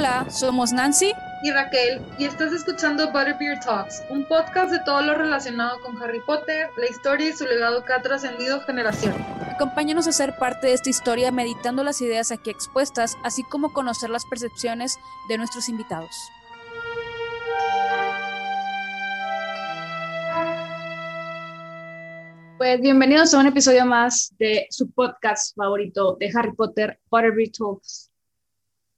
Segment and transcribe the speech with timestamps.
[0.00, 5.14] Hola, somos Nancy y Raquel y estás escuchando Butterbeer Talks, un podcast de todo lo
[5.14, 9.20] relacionado con Harry Potter, la historia y su legado que ha trascendido generaciones.
[9.54, 14.08] Acompáñanos a ser parte de esta historia meditando las ideas aquí expuestas, así como conocer
[14.08, 14.96] las percepciones
[15.28, 16.16] de nuestros invitados.
[22.56, 28.09] Pues bienvenidos a un episodio más de su podcast favorito de Harry Potter, Butterbeer Talks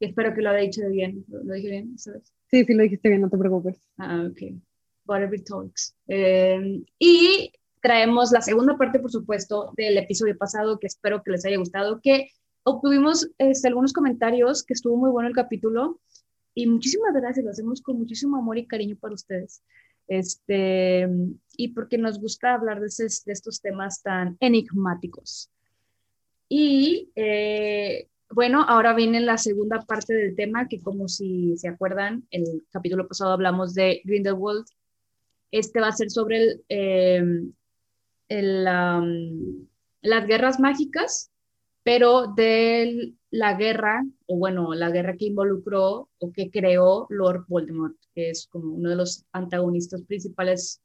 [0.07, 1.25] espero que lo haya dicho bien.
[1.29, 2.33] ¿Lo, dije bien ¿sabes?
[2.51, 3.79] Sí, sí, lo dijiste bien, no te preocupes.
[3.99, 4.61] Ah, ok.
[5.07, 5.95] Whatever Talks.
[6.09, 11.45] Eh, y traemos la segunda parte, por supuesto, del episodio pasado, que espero que les
[11.45, 12.31] haya gustado, que
[12.63, 16.01] obtuvimos este, algunos comentarios, que estuvo muy bueno el capítulo,
[16.55, 19.63] y muchísimas gracias, lo hacemos con muchísimo amor y cariño para ustedes.
[20.07, 21.09] Este,
[21.57, 25.51] y porque nos gusta hablar de, de estos temas tan enigmáticos.
[26.49, 32.27] Y eh, bueno, ahora viene la segunda parte del tema, que como si se acuerdan,
[32.31, 34.67] el capítulo pasado hablamos de Grindelwald.
[35.51, 37.53] Este va a ser sobre el, em,
[40.03, 41.31] las guerras mágicas,
[41.83, 47.97] pero de la guerra, o bueno, la guerra que involucró o que creó Lord Voldemort,
[48.15, 50.81] que es como uno de los antagonistas principales,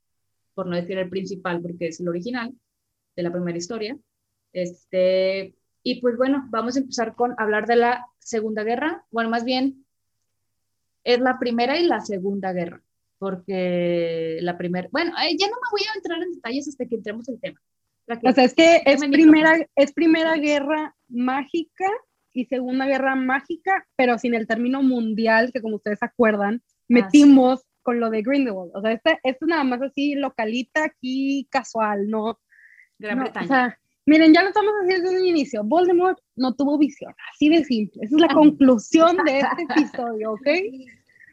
[0.54, 2.54] por no decir el principal, porque es el original
[3.16, 3.98] de la primera historia.
[4.54, 9.06] Este, y pues bueno, vamos a empezar con hablar de la Segunda Guerra.
[9.12, 9.86] Bueno, más bien
[11.04, 12.82] es la primera y la Segunda Guerra,
[13.18, 17.28] porque la primera, bueno, ya no me voy a entrar en detalles hasta que entremos
[17.30, 17.62] en el tema.
[18.08, 21.86] o sea, es que es primera, es primera guerra mágica
[22.34, 28.00] y segunda guerra mágica, pero sin el término mundial, que como ustedes acuerdan, metimos con
[28.00, 28.72] lo de Grindelwald.
[28.76, 32.38] O sea, este, es nada más así localita aquí, casual, ¿no?
[33.00, 33.46] Gran Bretaña.
[33.46, 35.64] O sea, Miren, ya lo estamos haciendo desde el inicio.
[35.66, 38.06] Voldemort no tuvo visión, así de simple.
[38.06, 40.48] Esa es la conclusión de este episodio, ¿ok?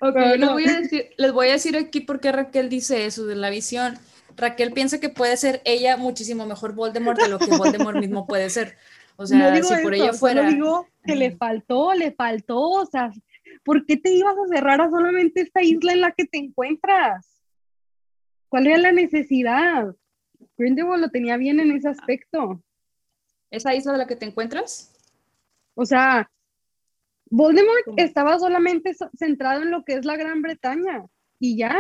[0.01, 3.27] okay les, voy a decir, les voy a decir aquí por qué Raquel dice eso
[3.27, 3.95] de la visión.
[4.37, 8.51] Raquel piensa que puede ser ella muchísimo mejor Voldemort de lo que Voldemort mismo puede
[8.51, 8.77] ser.
[9.15, 10.43] O sea, si por ella fuera.
[10.43, 12.59] Yo digo que le faltó, le faltó.
[12.59, 13.13] O sea,
[13.63, 17.41] ¿por qué te ibas a cerrar a solamente esta isla en la que te encuentras?
[18.49, 19.95] ¿Cuál era la necesidad?
[20.57, 22.63] Grindelwald lo tenía bien en ese aspecto.
[23.51, 24.93] ¿Esa isla de la que te encuentras?
[25.75, 26.31] O sea,
[27.31, 31.05] Voldemort estaba solamente centrado en lo que es la Gran Bretaña
[31.39, 31.77] y ya.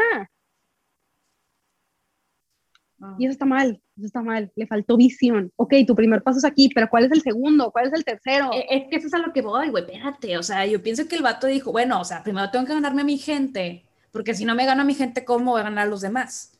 [3.01, 3.17] Ah.
[3.19, 5.53] Y eso está mal, eso está mal, le faltó visión.
[5.57, 7.71] Ok, tu primer paso es aquí, pero ¿cuál es el segundo?
[7.71, 8.51] ¿Cuál es el tercero?
[8.53, 10.39] E, es que eso es a lo que voy, güey, espérate.
[10.39, 13.03] O sea, yo pienso que el vato dijo, bueno, o sea, primero tengo que ganarme
[13.03, 15.87] a mi gente, porque si no me gano a mi gente, ¿cómo voy a ganar
[15.87, 16.54] a los demás?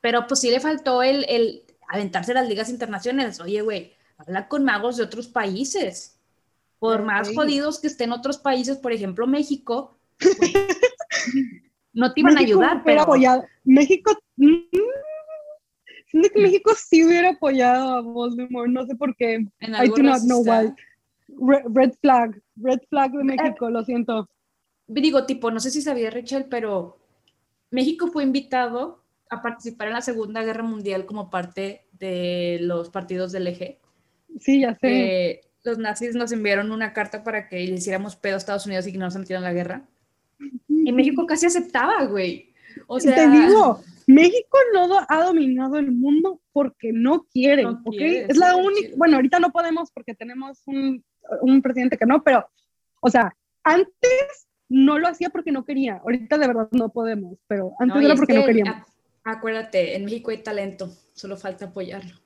[0.00, 3.40] Pero pues sí le faltó el, el aventarse las ligas internacionales.
[3.40, 6.16] Oye, güey, habla con magos de otros países.
[6.78, 9.98] Por más jodidos que estén otros países, por ejemplo, México,
[11.92, 13.02] no te iban a ayudar, pero...
[13.02, 13.44] Apoyado.
[13.64, 14.16] México...
[14.36, 14.56] Mm,
[16.06, 19.46] siento que México sí hubiera apoyado a Voldemort, no sé por qué.
[19.60, 20.72] I do not know why.
[21.28, 24.28] Red, flag, red flag de México, lo siento.
[24.86, 26.98] Digo, tipo, no sé si sabía Rachel, pero
[27.70, 28.99] México fue invitado
[29.30, 33.80] a participar en la Segunda Guerra Mundial como parte de los partidos del eje.
[34.40, 35.42] Sí, ya sé.
[35.64, 38.92] los nazis nos enviaron una carta para que le hiciéramos pedo a Estados Unidos y
[38.92, 39.88] que no nos metieran en la guerra.
[40.68, 42.52] Y México casi aceptaba, güey.
[42.86, 47.94] O sea, te digo, México no ha dominado el mundo porque no quiere, ¿ok?
[47.96, 51.04] es la única, bueno, ahorita no podemos porque tenemos un,
[51.42, 52.48] un presidente que no, pero,
[53.00, 56.00] o sea, antes no lo hacía porque no quería.
[56.02, 58.90] Ahorita de verdad no podemos, pero antes era porque no queríamos.
[59.24, 62.16] Acuérdate, en México hay talento, solo falta apoyarlo.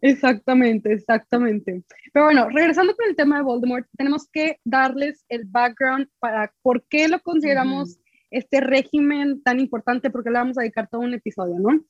[0.00, 1.82] Exactamente, exactamente.
[2.12, 6.84] Pero bueno, regresando con el tema de Voldemort, tenemos que darles el background para por
[6.86, 7.98] qué lo consideramos
[8.30, 11.84] este régimen tan importante, porque le vamos a dedicar todo un episodio, ¿no?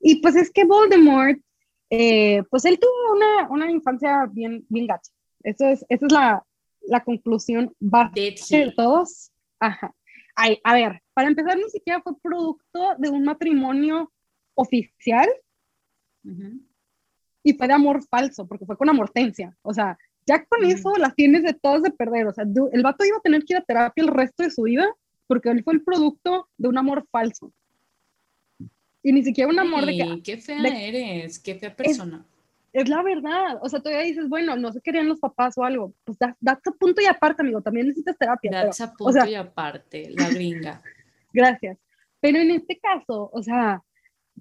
[0.00, 1.38] Y pues es que Voldemort,
[1.90, 5.10] eh, pues él tuvo una, una, infancia bien, bien gacha.
[5.42, 6.44] Eso es, esa es la,
[6.82, 9.30] la conclusión básica de todos.
[9.60, 9.94] Ajá.
[10.34, 14.12] Ay, a ver, para empezar, ni siquiera fue producto de un matrimonio
[14.54, 15.26] oficial
[17.42, 19.56] y fue de amor falso, porque fue con amortencia.
[19.62, 19.96] O sea,
[20.26, 22.26] ya con eso las tienes de todas de perder.
[22.26, 24.64] O sea, el vato iba a tener que ir a terapia el resto de su
[24.64, 24.86] vida
[25.26, 27.50] porque él fue el producto de un amor falso.
[29.02, 30.22] Y ni siquiera un amor de que.
[30.22, 32.26] Qué fea eres, qué fea persona.
[32.74, 33.58] Es, la verdad.
[33.62, 35.94] O sea, todavía dices, bueno, no se querían los papás o algo.
[36.04, 37.62] Pues that's a punto y aparte, amigo.
[37.62, 38.50] También necesitas terapia.
[38.50, 40.82] That's a punto y aparte, la gringa.
[41.36, 41.78] Gracias.
[42.18, 43.82] Pero en este caso, o sea,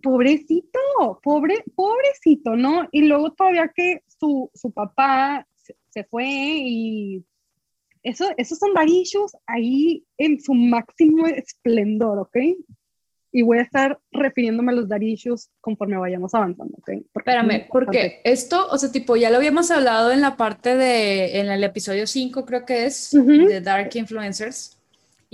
[0.02, 0.80] pobrecito,
[1.22, 2.88] pobre, pobrecito, ¿no?
[2.92, 5.46] Y luego todavía que su, su papá
[5.90, 7.26] se, fue y
[8.02, 9.04] eso, esos son daddy
[9.46, 12.38] ahí en su máximo esplendor, ¿ok?
[13.34, 15.18] Y voy a estar refiriéndome a los daddy
[15.60, 16.92] conforme vayamos avanzando, ¿ok?
[17.14, 21.48] Espérame, porque esto, o sea, tipo, ya lo habíamos hablado en la parte de, en
[21.48, 24.75] el episodio 5 creo que es, de Dark Influencers,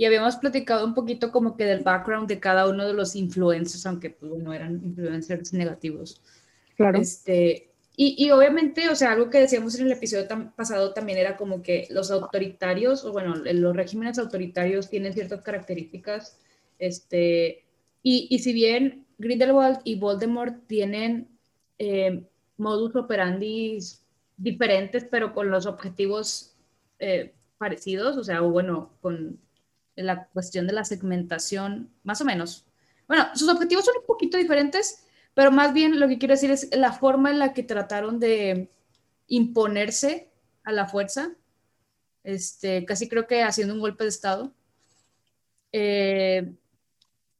[0.02, 3.86] y habíamos platicado un poquito como que del background de cada uno de los influencers,
[3.86, 6.20] aunque pues no eran influencers negativos.
[6.76, 6.98] Claro.
[6.98, 10.26] Este, y, y, obviamente, o sea, algo que decíamos en el episodio
[10.56, 16.36] pasado también era como que los autoritarios, o bueno, los regímenes autoritarios tienen ciertas características,
[16.80, 17.64] este,
[18.02, 21.28] y, y si bien Grindelwald y Voldemort tienen
[21.78, 22.24] eh,
[22.56, 23.78] modus operandi
[24.36, 26.56] diferentes, pero con los objetivos
[26.98, 29.38] eh, parecidos, o sea, o bueno, con
[29.96, 32.66] la cuestión de la segmentación, más o menos.
[33.08, 35.04] Bueno, sus objetivos son un poquito diferentes,
[35.34, 38.70] pero más bien lo que quiero decir es la forma en la que trataron de
[39.26, 40.30] imponerse
[40.64, 41.32] a la fuerza,
[42.24, 44.52] este, casi creo que haciendo un golpe de Estado.
[45.72, 46.54] Eh,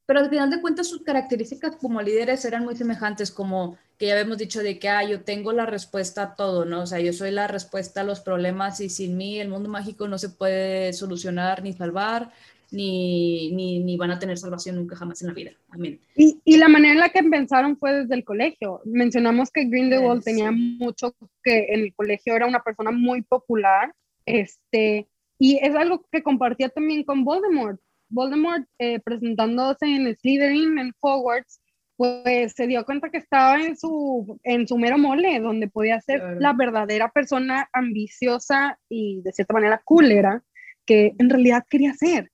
[0.07, 4.15] pero al final de cuentas sus características como líderes eran muy semejantes, como que ya
[4.15, 6.83] habíamos dicho de que, ah, yo tengo la respuesta a todo, ¿no?
[6.83, 10.09] O sea, yo soy la respuesta a los problemas y sin mí el mundo mágico
[10.09, 12.33] no se puede solucionar ni salvar,
[12.73, 15.53] ni, ni, van a tener salvación nunca jamás en la vida.
[15.71, 16.01] Amén.
[16.17, 18.81] Y, y, la manera en la que pensaron fue desde el colegio.
[18.85, 25.07] Mencionamos que Grindelwald tenía mucho que en el colegio era una persona muy popular, este,
[25.39, 27.81] y es algo que compartía también con Voldemort.
[28.09, 31.61] Voldemort eh, presentándose en Slytherin, en Hogwarts,
[31.97, 36.41] pues se dio cuenta que estaba en su, en su mero mole, donde podía ser
[36.41, 40.43] la verdadera persona ambiciosa y de cierta manera cólera
[40.85, 42.31] que en realidad quería ser.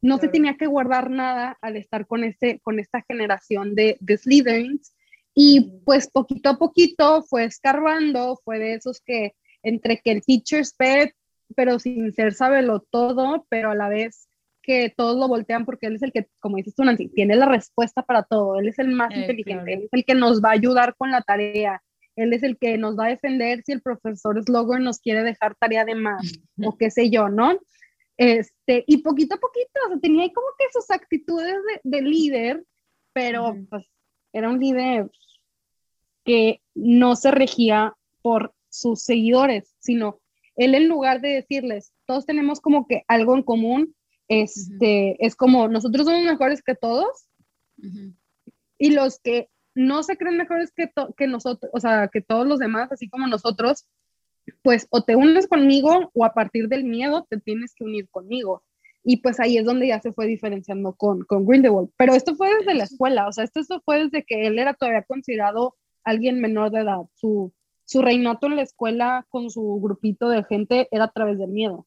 [0.00, 4.80] No se tenía que guardar nada al estar con, este, con esta generación de, de.
[5.34, 10.74] Y pues poquito a poquito fue escarbando, fue de esos que entre que el teacher's
[10.74, 11.14] pet,
[11.54, 14.28] pero sin ser sabelo todo, pero a la vez
[14.62, 17.46] que todos lo voltean porque él es el que, como dices tú, Nancy, tiene la
[17.46, 20.50] respuesta para todo, él es el más eh, inteligente, él es el que nos va
[20.50, 21.82] a ayudar con la tarea,
[22.16, 25.54] él es el que nos va a defender si el profesor Slogger nos quiere dejar
[25.56, 27.58] tarea de más, o qué sé yo, ¿no?
[28.16, 32.64] Este, y poquito a poquito, o sea, tenía ahí como que sus actitudes de, líder,
[33.12, 33.86] pero pues
[34.32, 35.10] era un líder
[36.24, 40.20] que no se regía por sus seguidores, sino
[40.56, 43.94] él en lugar de decirles, todos tenemos como que algo en común,
[44.40, 47.28] este, es como nosotros somos mejores que todos
[48.78, 52.58] y los que no se creen mejores que, que nosotros, o sea, que todos los
[52.58, 53.86] demás, así como nosotros,
[54.62, 58.62] pues o te unes conmigo o a partir del miedo te tienes que unir conmigo.
[59.04, 61.90] Y pues ahí es donde ya se fue diferenciando con, con Grindelwald.
[61.96, 65.02] Pero esto fue desde la escuela, o sea, esto, fue desde que él era todavía
[65.02, 67.00] considerado alguien menor de edad.
[67.14, 67.52] Su,
[67.84, 71.86] su reinato en la escuela con su grupito de gente era a través del miedo.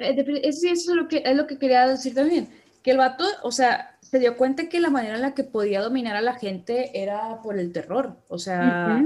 [0.00, 2.48] Eh, eso, es lo que, es lo que quería decir también,
[2.82, 5.82] que el vato, o sea, se dio cuenta que la manera en la que podía
[5.82, 9.04] dominar a la gente era por el terror, o sea,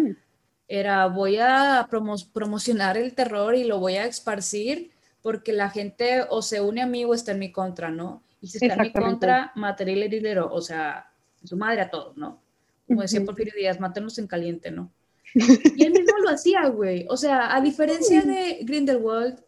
[0.68, 1.88] era voy a
[2.32, 6.86] promocionar el terror y lo voy a esparcir porque la gente o se une a
[6.86, 8.22] mí o está en mi contra, ¿no?
[8.40, 11.10] Y si está en mi contra, mataré el dinero, o sea,
[11.42, 12.40] su madre a todos, ¿no?
[12.86, 14.90] Como decía Porfirio Díaz, mátenos en caliente, ¿no?
[15.34, 17.06] Y él mismo lo hacía, güey.
[17.08, 19.40] O sea, a diferencia de Grindelwald,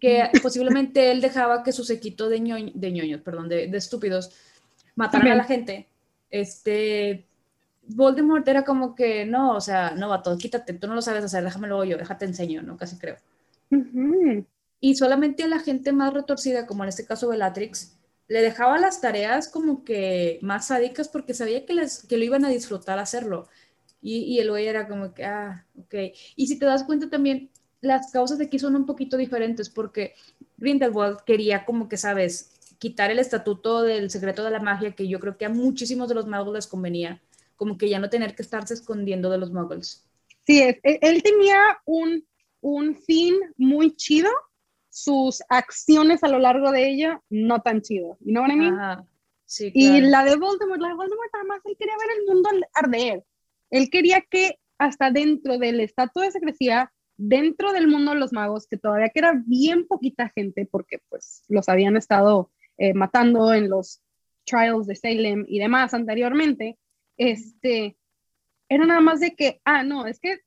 [0.00, 4.30] que posiblemente él dejaba que su sequito de, de ñoños, perdón, de, de estúpidos,
[4.94, 5.88] mataran a la gente,
[6.30, 7.26] este,
[7.94, 11.24] Voldemort era como que, no, o sea, no, va todo, quítate, tú no lo sabes
[11.24, 12.76] hacer, déjamelo yo, déjate enseño, ¿no?
[12.76, 13.16] Casi creo.
[14.80, 17.96] Y solamente a la gente más retorcida, como en este caso Bellatrix,
[18.28, 22.44] le dejaba las tareas como que más sádicas porque sabía que, les, que lo iban
[22.44, 23.48] a disfrutar hacerlo.
[24.00, 25.94] Y, y el güey era como que, ah, ok.
[26.36, 30.14] Y si te das cuenta también, las causas de aquí son un poquito diferentes porque
[30.58, 35.20] Grindelwald quería como que, sabes, quitar el estatuto del secreto de la magia que yo
[35.20, 37.20] creo que a muchísimos de los magos les convenía
[37.56, 40.02] como que ya no tener que estarse escondiendo de los muggles.
[40.46, 42.26] Sí, él, tenía un,
[42.62, 44.30] un fin muy chido,
[44.88, 49.04] sus acciones a lo largo de ella no tan chido, ¿y no what
[49.44, 53.24] Sí, Y la de Voldemort, la de Voldemort además él quería ver el mundo arder.
[53.70, 58.66] Él quería que hasta dentro del estatus de secrecía, dentro del mundo de los magos,
[58.66, 64.00] que todavía era bien poquita gente, porque pues los habían estado eh, matando en los
[64.44, 66.78] trials de Salem y demás anteriormente,
[67.18, 67.98] este,
[68.68, 70.38] era nada más de que, ah, no, es que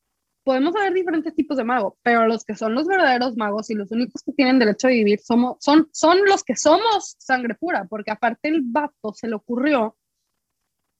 [0.43, 3.91] podemos haber diferentes tipos de magos, pero los que son los verdaderos magos y los
[3.91, 8.11] únicos que tienen derecho a vivir somos, son, son los que somos sangre pura, porque
[8.11, 9.95] aparte el vato se le ocurrió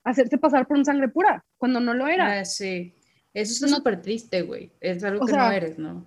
[0.04, 2.40] hacerse pasar por un sangre pura, cuando no lo era.
[2.40, 2.96] Ah, sí,
[3.34, 6.06] eso es súper triste, güey, es algo que no eres, ¿no?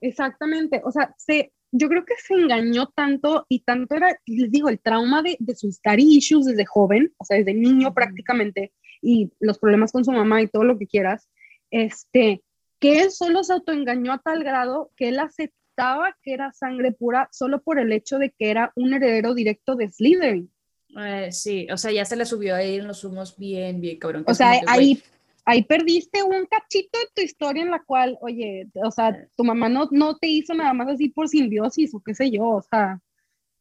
[0.00, 4.68] Exactamente, o sea, se, yo creo que se engañó tanto y tanto era, les digo,
[4.68, 9.30] el trauma de, de sus daddy issues desde joven, o sea, desde niño prácticamente, y
[9.40, 11.28] los problemas con su mamá y todo lo que quieras,
[11.70, 12.42] este,
[12.78, 17.28] que él solo se autoengañó a tal grado que él aceptaba que era sangre pura
[17.32, 20.50] solo por el hecho de que era un heredero directo de Slytherin.
[20.98, 24.24] Eh, sí, o sea, ya se le subió ahí en los humos bien, bien cabrón.
[24.26, 25.02] O sea, ahí,
[25.48, 29.70] ahí perdiste un cachito de tu historia en la cual, oye, o sea, tu mamá
[29.70, 33.00] no, no te hizo nada más así por simbiosis o qué sé yo, o sea,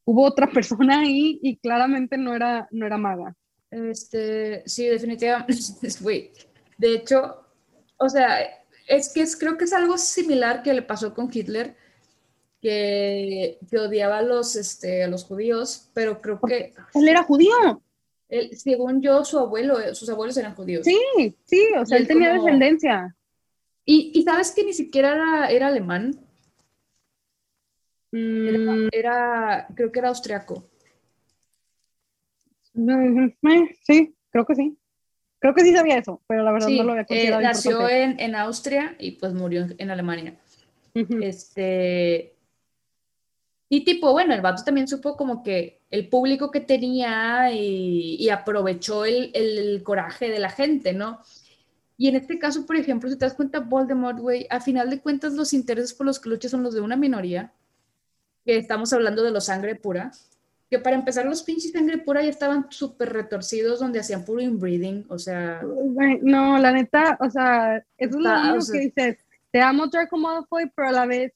[0.04, 3.34] hubo otra persona ahí y claramente no era, no era maga.
[3.72, 5.54] Este, sí, definitivamente,
[6.78, 7.46] de hecho,
[7.96, 8.38] o sea,
[8.90, 11.78] es que es, creo que es algo similar que le pasó con Hitler,
[12.62, 16.74] que, que odiaba a los, este, a los judíos, pero creo que...
[16.96, 17.82] Él era judío.
[18.30, 20.86] Él, según yo, su abuelo, sus abuelos eran judíos.
[20.86, 21.00] Sí,
[21.46, 23.16] sí, o sea, él, tenía descendencia.
[23.86, 26.20] Y, y, sabes que ni siquiera era, era alemán.
[28.12, 28.90] Mm.
[28.92, 30.70] Era, creo que era austriaco.
[33.84, 34.78] Sí, creo que sí.
[35.40, 37.72] Creo que sí sabía eso, pero la verdad Sí, no lo había eh, considerado nació
[37.72, 38.04] importante.
[38.04, 40.36] en, en Austria y pues murió en, en Alemania.
[41.22, 42.37] Este.
[43.70, 48.30] Y tipo, bueno, el vato también supo como que el público que tenía y, y
[48.30, 51.20] aprovechó el, el coraje de la gente, ¿no?
[51.98, 55.02] Y en este caso, por ejemplo, si te das cuenta, Voldemort, güey, a final de
[55.02, 57.52] cuentas los intereses por los que lucha son los de una minoría,
[58.46, 60.12] que estamos hablando de los sangre pura,
[60.70, 65.06] que para empezar los pinches sangre pura ya estaban súper retorcidos donde hacían puro inbreeding,
[65.10, 65.62] o sea,
[66.22, 69.26] No, la neta, o sea, eso es lo único o sea- que dices.
[69.52, 71.34] Te amo Draco Malfoy, pero a la vez,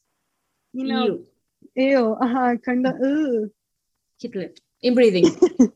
[0.74, 1.28] you know, ew,
[1.76, 3.52] ew, ajá, kinda, ugh.
[4.20, 5.26] Hitler, inbreeding.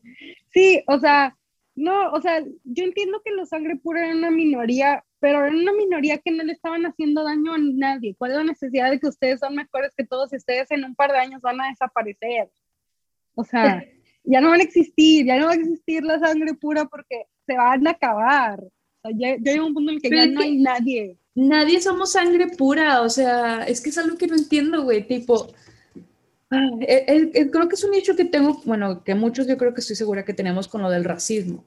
[0.56, 1.36] Sí, o sea,
[1.74, 5.74] no, o sea, yo entiendo que los sangre pura eran una minoría, pero eran una
[5.74, 8.14] minoría que no le estaban haciendo daño a nadie.
[8.16, 10.94] ¿Cuál es la necesidad de que ustedes son mejores que todos y ustedes en un
[10.94, 12.48] par de años van a desaparecer?
[13.34, 13.84] O sea,
[14.24, 17.54] ya no van a existir, ya no va a existir la sangre pura porque se
[17.54, 18.58] van a acabar.
[18.58, 18.70] O
[19.02, 21.18] sea, ya, ya llega un punto en el que Pero ya no hay nadie.
[21.34, 25.52] Nadie somos sangre pura, o sea, es que es algo que no entiendo, güey, tipo,
[26.50, 29.56] ah, eh, eh, eh, creo que es un hecho que tengo, bueno, que muchos yo
[29.56, 31.64] creo que estoy segura que tenemos con lo del racismo,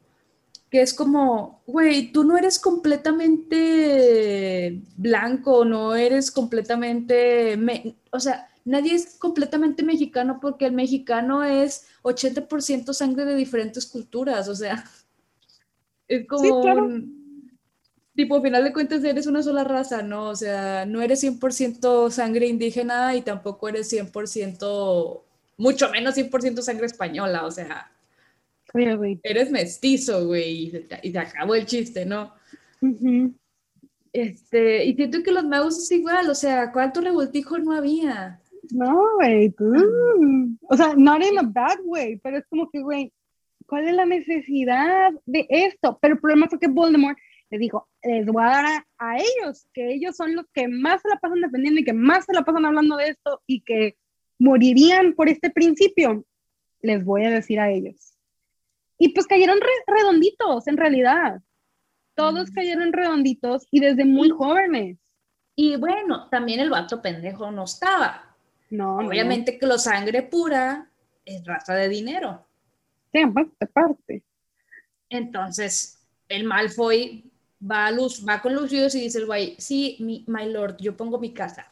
[0.69, 8.47] que es como, güey, tú no eres completamente blanco, no eres completamente, me- o sea,
[8.65, 14.83] nadie es completamente mexicano porque el mexicano es 80% sangre de diferentes culturas, o sea,
[16.07, 16.85] es como claro.
[16.85, 17.18] un-
[18.19, 20.27] tipo, al final de cuentas eres una sola raza, ¿no?
[20.27, 25.21] O sea, no eres 100% sangre indígena y tampoco eres 100%,
[25.57, 27.89] mucho menos 100% sangre española, o sea,
[28.73, 29.19] Oye, güey.
[29.23, 32.33] eres mestizo, güey, y, y se acabó el chiste, ¿no?
[32.81, 33.33] Ujú.
[34.11, 38.41] Este, y siento que los magos es igual, o sea, ¿cuánto revoltijo no había?
[38.71, 40.57] No, güey, tú.
[40.67, 43.13] O sea, not in a bad way, pero es como que, güey,
[43.65, 45.97] ¿cuál es la necesidad de esto?
[46.01, 47.17] Pero el problema fue que Voldemort
[47.49, 51.01] le dijo, les voy a dar a, a ellos, que ellos son los que más
[51.01, 53.97] se la pasan defendiendo y que más se la pasan hablando de esto y que
[54.37, 56.25] morirían por este principio.
[56.81, 58.13] Les voy a decir a ellos.
[58.97, 61.41] Y pues cayeron re- redonditos, en realidad.
[62.15, 62.53] Todos Mm.
[62.53, 64.97] cayeron redonditos y desde muy jóvenes.
[65.55, 68.35] Y bueno, también el vato pendejo no estaba.
[68.69, 68.97] No.
[68.99, 70.89] Obviamente que lo sangre pura
[71.25, 72.45] es raza de dinero.
[73.11, 73.19] Sí,
[73.59, 74.23] aparte.
[75.09, 77.28] Entonces, el Malfoy
[77.59, 80.95] va, a Luz, va con Lucius y dice el güey, sí, mi, my lord, yo
[80.95, 81.71] pongo mi casa.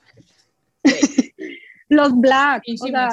[1.90, 3.10] Los Black, o sea,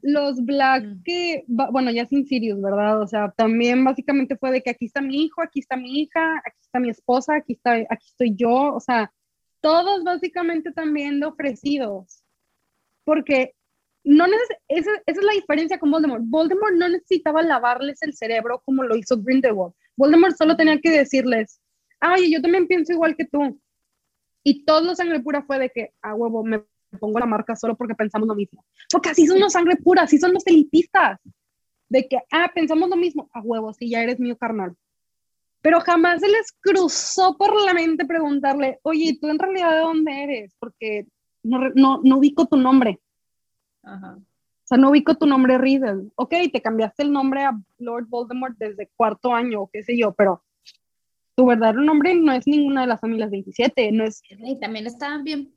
[0.00, 1.02] los Black Mm.
[1.02, 3.02] que, bueno, ya sin Sirius, ¿verdad?
[3.02, 6.36] O sea, también básicamente fue de que aquí está mi hijo, aquí está mi hija,
[6.38, 9.12] aquí está mi esposa, aquí, está, aquí estoy yo, o sea,
[9.60, 12.22] todos básicamente también de ofrecidos,
[13.04, 13.54] porque
[14.04, 16.22] no esa, esa es la diferencia con Voldemort.
[16.26, 19.74] Voldemort no necesitaba lavarles el cerebro como lo hizo Grindelwald.
[19.96, 21.60] Voldemort solo tenía que decirles,
[22.00, 23.60] ah, oye, yo también pienso igual que tú.
[24.42, 26.64] Y todo lo sangre pura fue de que, a huevo, me
[26.98, 28.64] pongo la marca solo porque pensamos lo mismo.
[28.90, 31.20] Porque así son los sangre pura, así son los elitistas.
[31.88, 34.76] De que, ah, pensamos lo mismo, a huevo, sí, ya eres mío carnal.
[35.60, 40.22] Pero jamás se les cruzó por la mente preguntarle, oye, ¿tú en realidad de dónde
[40.22, 40.54] eres?
[40.58, 41.06] Porque
[41.42, 43.00] no, no, no ubico tu nombre.
[43.82, 44.16] Ajá.
[44.16, 46.10] O sea, no ubico tu nombre Riddle.
[46.14, 50.12] Ok, te cambiaste el nombre a Lord Voldemort desde cuarto año o qué sé yo,
[50.12, 50.42] pero
[51.38, 55.22] tu verdadero nombre no es ninguna de las familias 27, no es Y también estaban
[55.22, 55.54] bien.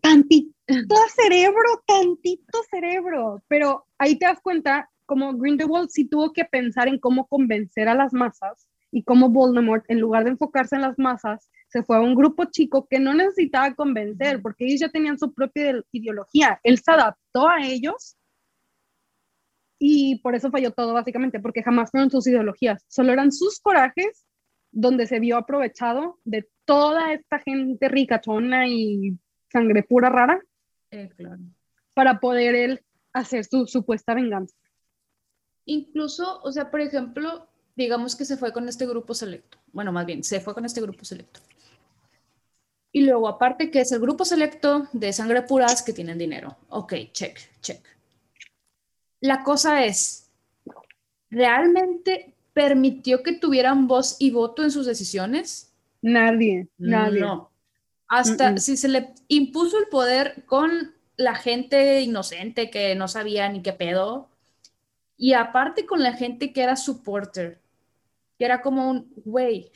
[0.00, 3.42] tantito cerebro, tantito cerebro.
[3.48, 7.96] Pero ahí te das cuenta como Grindelwald sí tuvo que pensar en cómo convencer a
[7.96, 12.00] las masas y cómo Voldemort, en lugar de enfocarse en las masas, se fue a
[12.00, 16.60] un grupo chico que no necesitaba convencer, porque ellos ya tenían su propia ideología.
[16.62, 18.16] Él se adaptó a ellos
[19.80, 24.26] y por eso falló todo, básicamente, porque jamás fueron sus ideologías, solo eran sus corajes
[24.72, 29.18] donde se vio aprovechado de toda esta gente ricachona y
[29.50, 30.40] sangre pura rara
[30.90, 31.42] Eh, claro.
[31.94, 32.80] para poder él
[33.12, 34.54] hacer su supuesta venganza.
[35.64, 39.58] Incluso, o sea, por ejemplo, digamos que se fue con este grupo selecto.
[39.72, 41.40] Bueno, más bien, se fue con este grupo selecto.
[42.92, 46.56] Y luego, aparte que es el grupo selecto de sangre puras que tienen dinero.
[46.70, 47.80] Ok, check, check.
[49.20, 50.30] La cosa es,
[51.30, 55.72] ¿realmente permitió que tuvieran voz y voto en sus decisiones?
[56.02, 57.20] Nadie, nadie.
[57.20, 57.50] No.
[58.06, 58.58] Hasta Mm-mm.
[58.58, 63.72] si se le impuso el poder con la gente inocente que no sabía ni qué
[63.72, 64.28] pedo,
[65.16, 67.62] y aparte con la gente que era supporter,
[68.38, 69.72] que era como un, güey,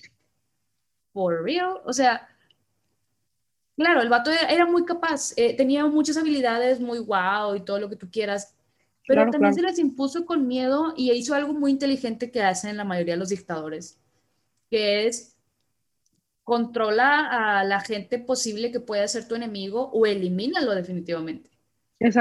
[1.14, 2.28] for real, o sea,
[3.76, 7.80] claro, el vato era, era muy capaz, eh, tenía muchas habilidades, muy wow y todo
[7.80, 8.53] lo que tú quieras,
[9.06, 9.54] pero Claro, también claro.
[9.54, 13.20] se les impuso con miedo y hizo algo muy inteligente que hacen la mayoría de
[13.20, 13.98] los dictadores,
[14.70, 15.36] que es
[16.44, 21.50] controla a la gente posible que pueda ser tu enemigo o elimínalo definitivamente.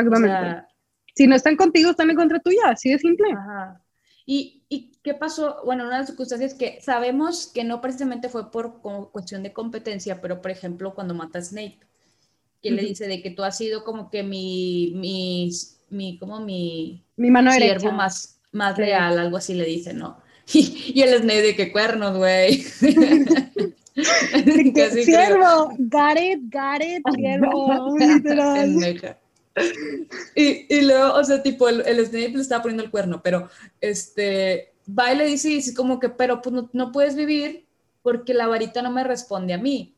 [0.08, 0.18] O Exactamente.
[0.18, 0.68] sea,
[1.16, 3.28] si no están contigo, están en contra tuya, así de simple.
[3.30, 3.84] Ajá.
[4.26, 5.62] ¿Y, y qué pasó?
[5.66, 10.22] Bueno, una de las circunstancias que sabemos que no precisamente fue por cuestión de competencia,
[10.22, 11.80] pero por ejemplo cuando mata a Snape,
[12.62, 15.52] que le dice de que tú has sido como que mi, mi,
[15.94, 17.92] mi como mi Mi mano siervo derecha.
[17.92, 18.82] más, más Sí.
[18.82, 20.22] leal, algo así le dice, ¿no?
[20.54, 22.64] Y, y el Snape de que cuernos, güey.
[25.04, 28.86] Siervo, got it, got it, siervo, literal.
[30.36, 33.50] Y, y luego, o sea, tipo, el, el Snape le estaba poniendo el cuerno, pero
[33.82, 37.68] este, va y le dice, y dice como que, pero pues no, no puedes vivir
[38.02, 39.96] porque la varita no me responde a mí.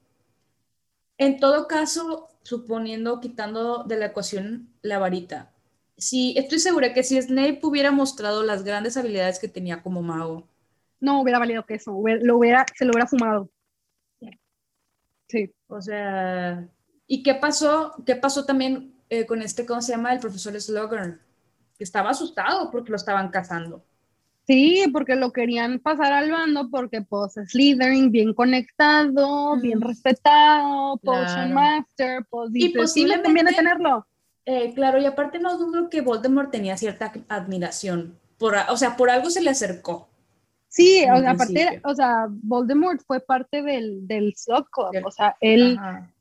[1.17, 5.53] En todo caso, suponiendo, quitando de la ecuación la varita,
[5.97, 10.47] sí, estoy segura que si Snape hubiera mostrado las grandes habilidades que tenía como mago,
[11.01, 13.49] No hubiera valido que eso, hubiera- lo hubiera, se lo hubiera fumado.
[15.27, 15.51] Sí.
[15.67, 16.67] O sea,
[17.07, 17.93] ¿y qué pasó?
[18.05, 20.13] ¿Qué pasó también eh, con este, ¿cómo se llama?
[20.13, 21.19] El profesor Slugger,
[21.77, 23.83] que estaba asustado porque lo estaban cazando.
[24.47, 29.87] Sí, porque lo querían pasar al bando porque pues Slytherin bien conectado, bien Mm.
[29.87, 31.53] respetado, Potion Claro.
[31.55, 34.07] Master, pues me posiblemente- tenerlo.
[34.45, 38.95] Eh, claro, y aparte no dudo que Voldemort tenía cierta admiración, por, a- o sea,
[38.95, 40.07] por algo se le acercó.
[40.67, 45.11] Sí, o sea, aparte, o sea, Voldemort fue parte del, del Slug Club, Del- o
[45.11, 46.13] sea, él, Ajá.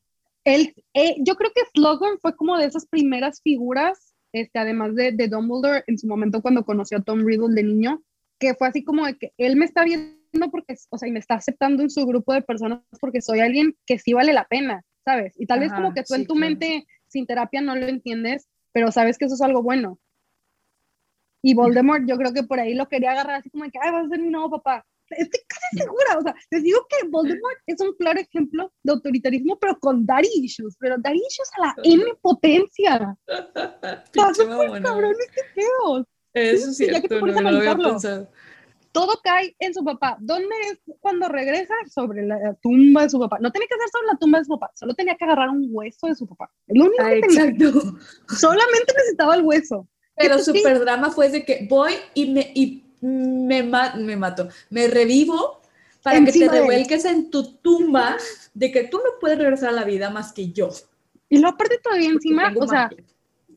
[0.45, 5.13] él eh, yo creo que Slughorn fue como de esas primeras figuras, este, además de,
[5.13, 8.03] de Dumbledore, en su momento cuando conoció a Tom Riddle de niño,
[8.39, 11.21] que fue así como de que él me está viendo porque, o sea, y me
[11.21, 14.83] está aceptando en su grupo de personas porque soy alguien que sí vale la pena,
[15.05, 15.35] ¿sabes?
[15.39, 16.51] Y tal vez Ajá, como que tú sí, en tu claro.
[16.51, 19.99] mente sin terapia no lo entiendes, pero sabes que eso es algo bueno.
[21.43, 23.93] Y Voldemort, yo creo que por ahí lo quería agarrar así como de que, ay,
[23.93, 24.85] vas a ser mi nuevo papá.
[25.11, 29.59] Estoy casi segura, o sea, les digo que Voldemort es un claro ejemplo de autoritarismo,
[29.59, 33.17] pero con daddy issues, pero daddy issues a la M potencia.
[34.15, 36.07] Por mamona, cabrón, qué feo.
[36.33, 38.29] Eso es cierto, no, no lo había pensado.
[38.95, 40.17] Todo cae en su papá.
[40.21, 41.75] ¿Dónde es cuando regresa?
[41.93, 43.39] Sobre la tumba de su papá.
[43.41, 45.67] No tenía que hacer sobre la tumba de su papá, solo tenía que agarrar un
[45.69, 46.49] hueso de su papá.
[46.69, 47.45] Es lo único Ah, que tenía.
[47.47, 47.81] exacto.
[48.39, 49.89] Solamente necesitaba el hueso.
[50.17, 54.87] Pero super drama fue de que voy y me, y me, ma- me mato, me
[54.87, 55.61] revivo
[56.05, 56.69] para que Encima te de él.
[56.69, 58.17] revuelques en tu tumba
[58.55, 60.69] de que tú no puedes regresar a la vida más que yo.
[61.29, 62.91] Y lo aparte todavía porque encima, o sea,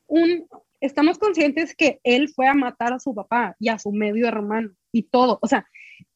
[0.08, 0.48] un,
[0.80, 4.72] estamos conscientes que él fue a matar a su papá y a su medio hermano
[4.92, 5.68] y todo, o sea,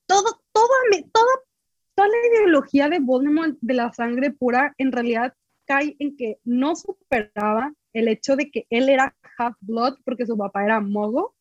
[0.05, 0.67] todo, toda,
[1.11, 1.31] toda,
[1.95, 5.33] toda la ideología de Voldemort de la sangre pura en realidad
[5.65, 10.63] cae en que no superaba el hecho de que él era half-blood porque su papá
[10.65, 11.35] era mogo.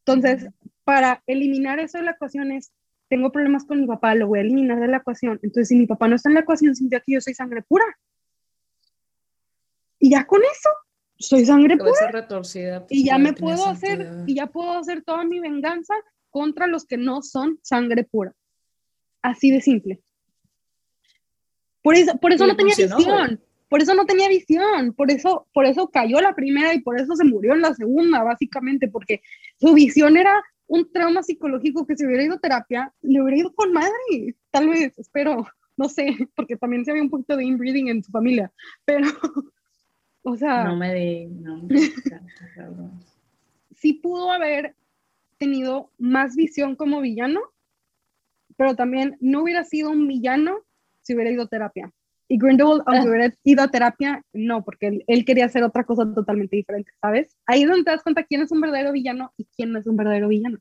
[0.00, 0.48] Entonces,
[0.84, 2.72] para eliminar eso de la ecuación es,
[3.08, 5.38] tengo problemas con mi papá, lo voy a eliminar de la ecuación.
[5.42, 7.84] Entonces, si mi papá no está en la ecuación, significa que yo soy sangre pura.
[9.98, 10.70] Y ya con eso,
[11.18, 12.86] soy sangre pura retorcida.
[12.86, 14.24] pues, y ya me puedo hacer sentido.
[14.26, 15.94] y ya puedo hacer toda mi venganza
[16.30, 18.34] contra los que no son sangre pura.
[19.22, 20.00] Así de simple.
[21.82, 23.40] Por eso, por eso no tenía funcionó, visión.
[23.68, 27.14] Por eso no tenía visión, por eso, por eso cayó la primera y por eso
[27.16, 29.20] se murió en la segunda, básicamente, porque
[29.60, 33.54] su visión era un trauma psicológico que si hubiera ido a terapia, le hubiera ido
[33.54, 37.88] con madre, tal vez, espero, no sé, porque también se había un poquito de inbreeding
[37.88, 38.52] en su familia,
[38.84, 39.06] pero,
[40.22, 41.62] o sea, No me di, no
[43.78, 44.74] sí pudo haber
[45.38, 47.40] tenido más visión como villano,
[48.56, 50.58] pero también no hubiera sido un villano
[51.02, 51.92] si hubiera ido a terapia.
[52.30, 53.10] Y Grindelwald, aunque ah.
[53.10, 57.34] hubiera ido a terapia, no, porque él, quería hacer otra cosa totalmente diferente, ¿sabes?
[57.46, 59.86] Ahí es donde te das cuenta quién es un verdadero villano y quién no es
[59.86, 60.58] un verdadero villano.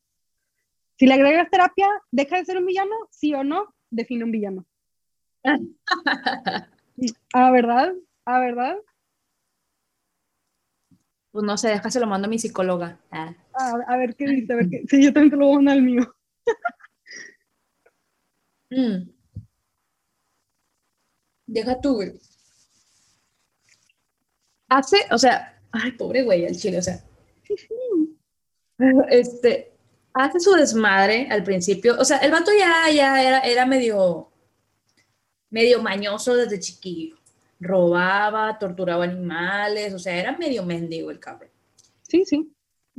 [0.97, 2.95] Si le agregas terapia, ¿deja de ser un villano?
[3.11, 3.73] ¿Sí o no?
[3.89, 4.65] Define un villano.
[7.33, 7.93] ¿A verdad?
[8.25, 8.77] ¿A verdad?
[11.31, 12.99] Pues no sé, déjase lo mando a mi psicóloga.
[13.11, 13.35] Ah.
[13.87, 14.83] A, ver qué dice, a ver qué.
[14.89, 16.15] Sí, yo también te lo voy a mandar al mío.
[18.71, 19.17] mm.
[21.47, 22.13] Deja tú, güey.
[24.69, 27.03] Hace, o sea, ay, pobre güey, el chile, o sea.
[29.09, 29.73] Este,
[30.13, 31.95] hace su desmadre al principio.
[31.99, 34.31] O sea, el vato ya, ya era, era medio,
[35.49, 37.17] medio mañoso desde chiquillo.
[37.59, 41.49] Robaba, torturaba animales, o sea, era medio mendigo el cabrón.
[42.03, 42.51] Sí, sí.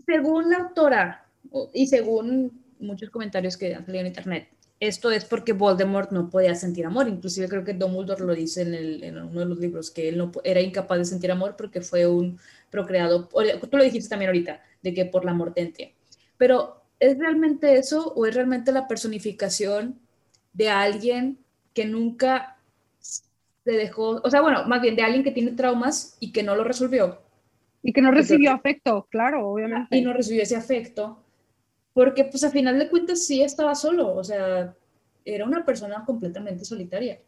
[0.04, 1.26] Según la autora,
[1.72, 4.48] y según muchos comentarios que han salido en internet,
[4.80, 7.08] esto es porque Voldemort no podía sentir amor.
[7.08, 10.18] Inclusive creo que Dumbledore lo dice en, el, en uno de los libros, que él
[10.18, 12.38] no era incapaz de sentir amor porque fue un
[12.70, 15.90] procreado, tú lo dijiste también ahorita, de que por la mortentia.
[16.36, 19.98] Pero ¿es realmente eso o es realmente la personificación
[20.52, 21.38] de alguien
[21.74, 22.57] que nunca
[23.68, 26.56] se dejó, o sea, bueno, más bien de alguien que tiene traumas y que no
[26.56, 27.20] lo resolvió?
[27.82, 29.94] Y que no recibió afecto, claro, obviamente.
[29.94, 31.22] Y no recibió ese afecto
[31.98, 34.72] porque pues a final de cuentas sí estaba solo, o sea,
[35.24, 37.20] era una persona completamente solitaria.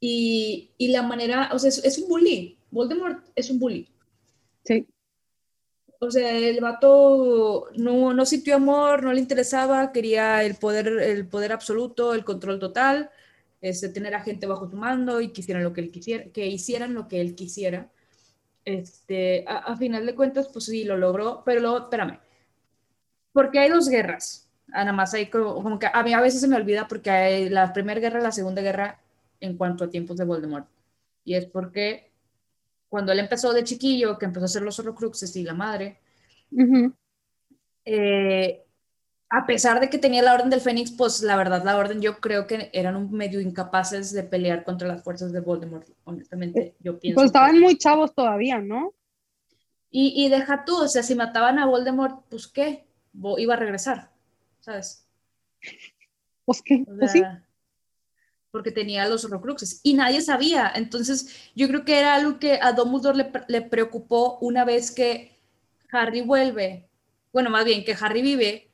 [0.00, 3.90] Y, y la manera, o sea, es, un bully, Voldemort es un bully.
[4.64, 4.88] Sí.
[6.00, 11.28] O sea, el vato no, no sintió amor, no le interesaba, quería el poder, el
[11.28, 13.10] poder absoluto, el control total,
[13.62, 16.94] este, tener a gente bajo su mando y quisieran lo que él quisiera, que hicieran
[16.94, 17.90] lo que él quisiera.
[18.64, 22.18] Este, a, a final de cuentas, pues sí, lo logró, pero luego, espérame,
[23.32, 24.48] porque hay dos guerras.
[24.72, 27.48] Ah, nada más hay como, que a mí a veces se me olvida porque hay
[27.50, 29.00] la primera guerra y la segunda guerra
[29.40, 30.66] en cuanto a tiempos de Voldemort.
[31.24, 32.10] Y es porque
[32.88, 35.98] cuando él empezó de chiquillo, que empezó a hacer los horrocruxes y la madre,
[37.84, 38.61] eh,
[39.34, 42.20] a pesar de que tenía la orden del Fénix, pues la verdad la orden yo
[42.20, 46.98] creo que eran un medio incapaces de pelear contra las fuerzas de Voldemort, honestamente, yo
[46.98, 47.14] pienso.
[47.14, 48.92] Pues estaban muy chavos todavía, ¿no?
[49.90, 52.84] Y, y deja tú, o sea, si mataban a Voldemort, pues qué,
[53.38, 54.10] iba a regresar,
[54.60, 55.06] ¿sabes?
[56.44, 57.22] Pues qué, pues sí.
[58.50, 60.70] Porque tenía los horrocruxes y nadie sabía.
[60.74, 65.38] Entonces, yo creo que era algo que a Dumbledore le, le preocupó una vez que
[65.90, 66.86] Harry vuelve,
[67.32, 68.71] bueno, más bien que Harry vive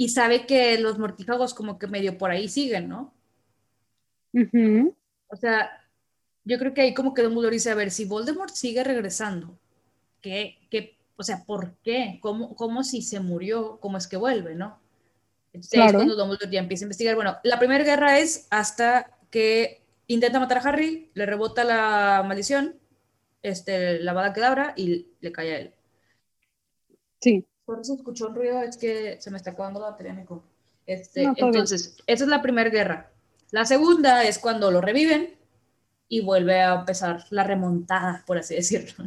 [0.00, 3.12] y sabe que los mortífagos como que medio por ahí siguen, ¿no?
[4.32, 5.70] O sea,
[6.44, 9.58] yo creo que ahí como que Dumbledore dice, a ver, si Voldemort sigue regresando,
[10.22, 12.20] ¿qué, qué o sea, ¿por qué?
[12.22, 13.78] ¿Cómo, cómo si se murió?
[13.80, 14.78] ¿Cómo es que vuelve, no?
[15.52, 17.16] Entonces es cuando Dumbledore ya empieza a investigar.
[17.16, 22.76] Bueno, la primera guerra es hasta que intenta matar a Harry, le rebota la maldición,
[23.42, 25.74] este, la bada quedabra y le cae a él.
[27.20, 27.44] Sí.
[27.68, 30.24] Por eso escuchó ruido, es que se me está acabando la batería,
[30.86, 33.10] Este, entonces, esa es la primera guerra.
[33.50, 35.34] La segunda es cuando lo reviven
[36.08, 39.04] y vuelve a empezar la remontada, por así decirlo.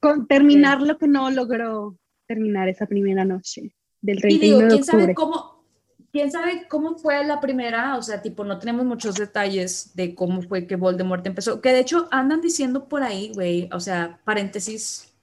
[0.00, 0.26] ¿no?
[0.28, 1.98] terminar lo que no logró
[2.28, 5.64] terminar esa primera noche del 31 y digo, ¿quién Sabe cómo,
[6.12, 7.96] ¿Quién sabe cómo fue la primera?
[7.96, 11.60] O sea, tipo, no tenemos muchos detalles de cómo fue que Voldemort empezó.
[11.60, 15.15] Que de hecho andan diciendo por ahí, güey, o sea, paréntesis,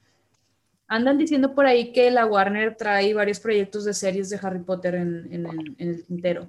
[0.93, 4.93] andan diciendo por ahí que la Warner trae varios proyectos de series de Harry Potter
[4.93, 5.47] en, en,
[5.79, 6.47] el tintero.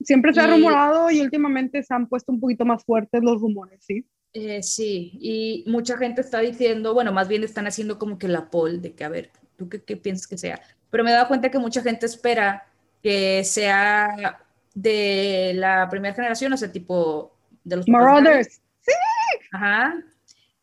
[0.00, 3.82] Siempre se ha rumorado y últimamente se han puesto un poquito más fuertes los rumores,
[3.82, 4.04] ¿sí?
[4.34, 8.50] Eh, sí, y mucha gente está diciendo, bueno, más bien están haciendo como que la
[8.50, 10.60] poll de que, a ver, ¿tú qué, qué piensas que sea?
[10.90, 12.66] Pero me he dado cuenta que mucha gente espera
[13.02, 14.38] que sea
[14.74, 17.88] de la primera generación, o sea, tipo de los...
[17.88, 18.60] Marauders.
[18.82, 18.92] Sí.
[19.52, 19.94] Ajá.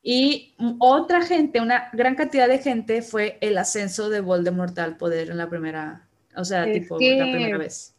[0.03, 5.29] Y otra gente, una gran cantidad de gente fue el ascenso de Voldemort al poder
[5.29, 7.95] en la primera, o sea, tipo la primera vez.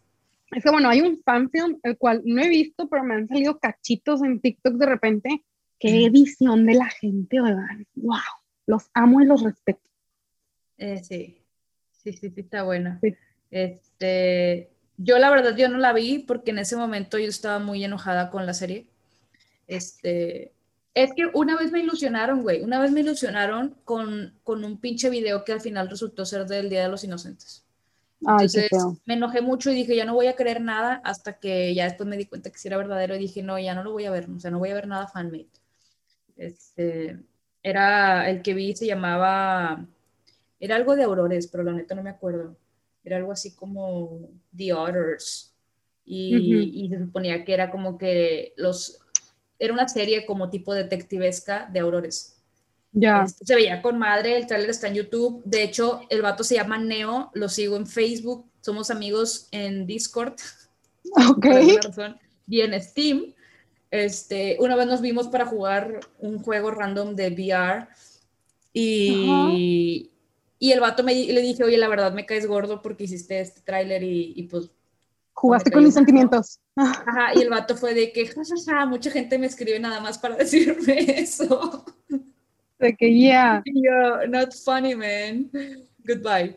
[0.53, 3.59] Es que bueno, hay un fanfilm, el cual no he visto, pero me han salido
[3.59, 5.43] cachitos en TikTok de repente,
[5.79, 7.67] Qué visión de la gente, ¿verdad?
[7.97, 8.17] ¡Wow!
[8.67, 9.81] Los amo y los respeto.
[10.79, 11.43] Eh, sí,
[11.93, 13.01] sí, sí, sí, está buena.
[13.51, 17.85] Este, yo la verdad yo no la vi porque en ese momento yo estaba muy
[17.85, 18.87] enojada con la serie.
[19.67, 20.53] Este,
[20.95, 25.11] es que una vez me ilusionaron, güey, una vez me ilusionaron con, con un pinche
[25.11, 27.65] video que al final resultó ser del Día de los Inocentes.
[28.21, 28.71] Entonces
[29.05, 32.09] me enojé mucho y dije, ya no voy a creer nada hasta que ya después
[32.09, 34.11] me di cuenta que si era verdadero y dije, no, ya no lo voy a
[34.11, 35.49] ver, o sea, no voy a ver nada fanmade.
[36.37, 37.19] Este,
[37.63, 39.85] era el que vi, se llamaba,
[40.61, 42.57] era algo de Aurores, pero la neta no me acuerdo.
[43.03, 45.55] Era algo así como The Otters.
[46.07, 49.04] y, y se suponía que era como que los,
[49.65, 52.37] era una serie como tipo detectivesca de aurores.
[52.93, 53.25] Ya.
[53.25, 55.43] Este, Se veía con madre, el trailer está en YouTube.
[55.45, 60.35] De hecho, el vato se llama Neo, lo sigo en Facebook, somos amigos en Discord,
[61.31, 61.47] Ok.
[61.85, 63.35] razón, y en Steam.
[63.91, 67.87] Este, una vez nos vimos para jugar un juego random de VR
[68.73, 70.11] y,
[70.59, 73.61] y el vato me le dije, oye, la verdad me caes gordo porque hiciste este
[73.61, 74.71] tráiler y, y pues
[75.35, 76.61] Jugaste con mis sentimientos.
[76.77, 80.37] Ajá, y el vato fue de que, jajaja, mucha gente me escribe nada más para
[80.39, 81.85] decirme eso.
[82.79, 83.61] De que ya.
[83.65, 85.51] Y yo, not funny, man.
[86.05, 86.57] Goodbye.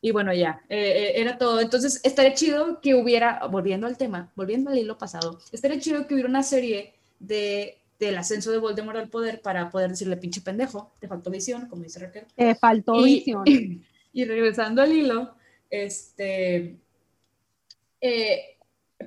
[0.00, 0.78] Y bueno, ya, eh,
[1.14, 1.60] eh, era todo.
[1.60, 6.14] Entonces, estaría chido que hubiera, volviendo al tema, volviendo al hilo pasado, estaría chido que
[6.14, 10.90] hubiera una serie de, del ascenso de Voldemort al poder para poder decirle, pinche pendejo,
[10.98, 12.24] te faltó visión, como dice Raquel.
[12.34, 13.44] Te faltó Y- visión.
[14.14, 15.34] Y regresando al hilo,
[15.70, 16.76] este,
[18.02, 18.58] eh,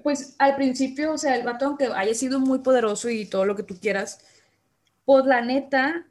[0.04, 3.56] pues al principio, o sea, el vato, aunque haya sido muy poderoso y todo lo
[3.56, 4.20] que tú quieras,
[5.06, 6.08] pues la neta,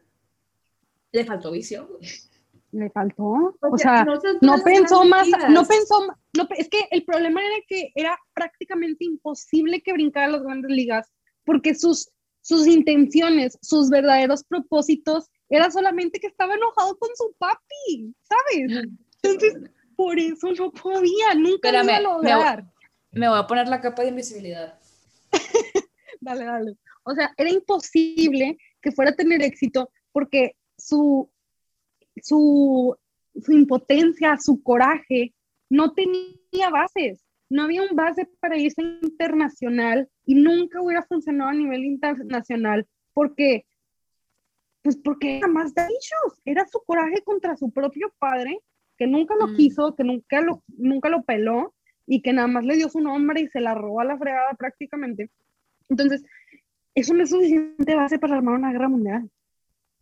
[1.13, 1.87] le faltó visión.
[1.89, 2.09] güey.
[2.73, 3.57] Le faltó.
[3.61, 7.93] O sea, no, no pensó más, no pensó, no, es que el problema era que
[7.95, 11.13] era prácticamente imposible que brincara a las grandes ligas,
[11.45, 18.13] porque sus, sus intenciones, sus verdaderos propósitos, era solamente que estaba enojado con su papi,
[18.23, 18.89] ¿sabes?
[19.23, 22.74] Entonces, por eso no podía, nunca lo iba a Espérame, me- lograr.
[23.15, 24.79] Me voy a poner la capa de invisibilidad.
[26.21, 26.77] Dale, dale.
[27.03, 31.31] O sea, era imposible que fuera a tener éxito porque su,
[32.23, 32.97] su,
[33.43, 35.35] su impotencia, su coraje,
[35.69, 37.23] no tenía bases.
[37.51, 43.67] No había un base para irse internacional y nunca hubiera funcionado a nivel internacional porque,
[44.83, 46.41] pues porque era más de ellos.
[46.47, 48.61] Era su coraje contra su propio padre,
[48.97, 49.57] que nunca lo Mm.
[49.57, 51.74] quiso, que nunca lo, nunca lo peló
[52.07, 54.53] y que nada más le dio su nombre y se la robó a la fregada
[54.55, 55.31] prácticamente.
[55.89, 56.25] Entonces,
[56.95, 59.31] eso no es suficiente base para armar una guerra mundial,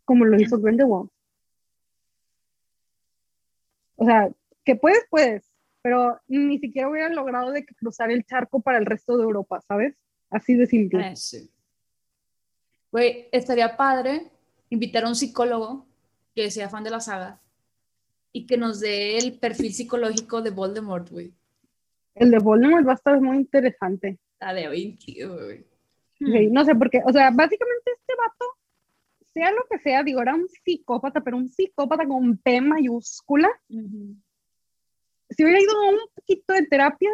[0.05, 1.11] como lo hizo Grindelwald.
[3.97, 4.31] O sea,
[4.65, 9.17] que puedes, puedes, pero ni siquiera hubiera logrado de cruzar el charco para el resto
[9.17, 9.97] de Europa, ¿sabes?
[10.31, 11.13] Así de simple.
[11.13, 11.51] Eh, sí.
[12.91, 14.31] Güey, estaría padre
[14.71, 15.87] invitar a un psicólogo
[16.35, 17.41] que sea fan de la saga
[18.33, 21.33] y que nos dé el perfil psicológico de Voldemort, güey.
[22.15, 24.19] El de Voldemort va a estar muy interesante.
[24.41, 25.67] La de 20, güey.
[26.19, 28.45] Sí, no sé por qué, o sea, básicamente este vato,
[29.35, 33.49] sea lo que sea, digo, era un psicópata, pero un psicópata con P mayúscula.
[33.69, 34.15] Ujú.
[35.31, 37.11] si hubiera ido a un poquito de terapia,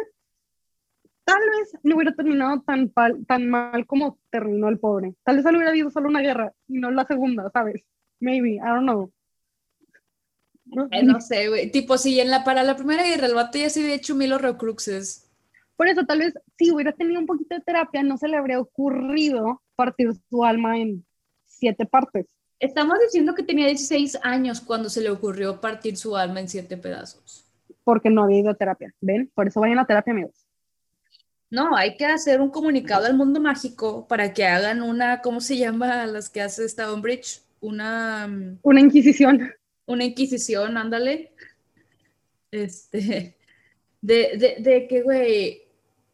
[1.23, 5.15] tal vez no hubiera terminado tan, pal- tan mal como terminó el pobre.
[5.23, 7.83] Tal vez solo hubiera habido solo una guerra y no la segunda, ¿sabes?
[8.19, 9.11] Maybe, I don't know.
[10.91, 11.71] Eh, no sé, güey.
[11.71, 14.33] Tipo, si en la, para la primera guerra el vato ya se había hecho mil
[14.33, 15.29] horrocruxes.
[15.75, 18.59] Por eso, tal vez, si hubiera tenido un poquito de terapia, no se le habría
[18.59, 21.05] ocurrido partir su alma en
[21.45, 22.27] siete partes.
[22.59, 26.75] Estamos diciendo que tenía 16 años cuando se le ocurrió partir su alma en siete
[26.75, 27.45] pedazos.
[27.85, 28.93] Porque no había ido a terapia.
[28.99, 29.31] ¿Ven?
[29.33, 30.45] Por eso vayan a terapia, amigos.
[31.49, 35.57] No, hay que hacer un comunicado al mundo mágico para que hagan una, ¿cómo se
[35.57, 37.41] llama las que hace Stonebridge?
[37.61, 39.49] Una, mm, Una inquisición.
[39.89, 41.33] Una inquisición, ándale.
[42.51, 43.35] Este,
[44.01, 45.63] de, de, de que, güey,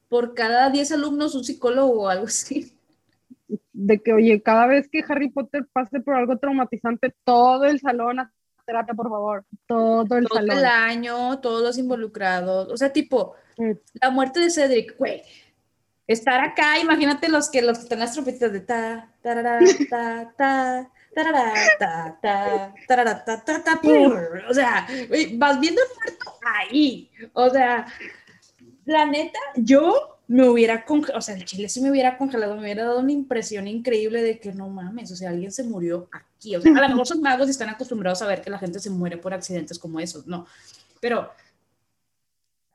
[0.10, 2.72] por cada 10 alumnos un psicólogo o algo así.
[3.74, 8.20] De que, oye, cada vez que Harry Potter pase por algo traumatizante, todo el salón
[8.20, 8.32] a
[8.66, 9.46] terapia, por favor.
[9.68, 10.58] Todo el Todo salón.
[10.58, 12.70] el año, todos los involucrados.
[12.72, 13.72] O sea, tipo, Mm.
[14.02, 15.22] la muerte de Cedric, güey.
[16.08, 19.60] Estar acá, imagínate los que los que están las trompetas de ta, tarara,
[19.90, 24.46] ta, ta, tarara, ta, ta, tarara, ta, ta, ta, prrr.
[24.50, 24.86] O sea,
[25.34, 27.10] vas viendo el muerto ahí.
[27.34, 27.88] O sea,
[28.86, 32.62] la neta, yo me hubiera congelado, o sea, el chile sí me hubiera congelado, me
[32.62, 36.56] hubiera dado una impresión increíble de que no mames, o sea, alguien se murió aquí.
[36.56, 38.80] O sea, a lo mejor son magos y están acostumbrados a ver que la gente
[38.80, 40.46] se muere por accidentes como esos, no.
[41.00, 41.30] Pero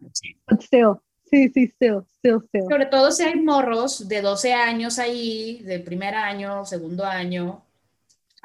[0.00, 1.00] But still.
[1.30, 2.64] Sí, sí, still, still, still.
[2.68, 7.62] Sobre todo si hay morros de 12 años ahí, de primer año, segundo año,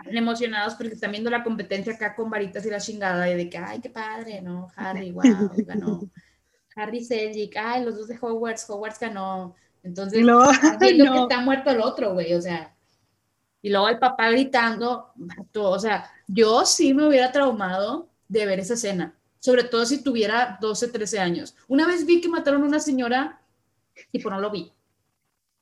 [0.05, 3.57] emocionados porque están viendo la competencia acá con varitas y la chingada, y de que,
[3.57, 4.67] ay, qué padre, ¿no?
[4.75, 6.09] Harry, wow, ganó.
[6.75, 9.55] Harry Cedric, ay, los dos de Hogwarts, Hogwarts ganó.
[9.81, 11.21] Entonces, están viendo que no.
[11.23, 12.75] está muerto el otro, güey, o sea.
[13.61, 18.59] Y luego el papá gritando, vato, o sea, yo sí me hubiera traumado de ver
[18.59, 21.55] esa escena, sobre todo si tuviera 12, 13 años.
[21.67, 23.41] Una vez vi que mataron a una señora,
[24.11, 24.71] tipo, no lo vi.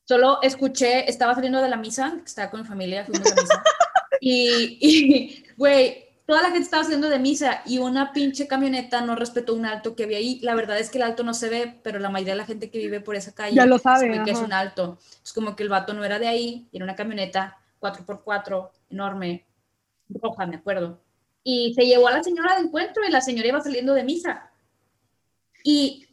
[0.05, 3.63] Solo escuché, estaba saliendo de la misa, estaba con mi familia, fuimos a misa,
[4.25, 9.53] y, güey, toda la gente estaba haciendo de misa y una pinche camioneta no respetó
[9.53, 10.39] un alto que había ahí.
[10.41, 12.69] La verdad es que el alto no se ve, pero la mayoría de la gente
[12.69, 14.97] que vive por esa calle Ya lo sabe, ve que es un alto.
[15.23, 19.45] Es como que el vato no era de ahí, era una camioneta 4x4 enorme,
[20.09, 21.01] roja, me acuerdo.
[21.43, 24.49] Y se llevó a la señora de encuentro y la señora iba saliendo de misa.
[25.65, 26.07] Y,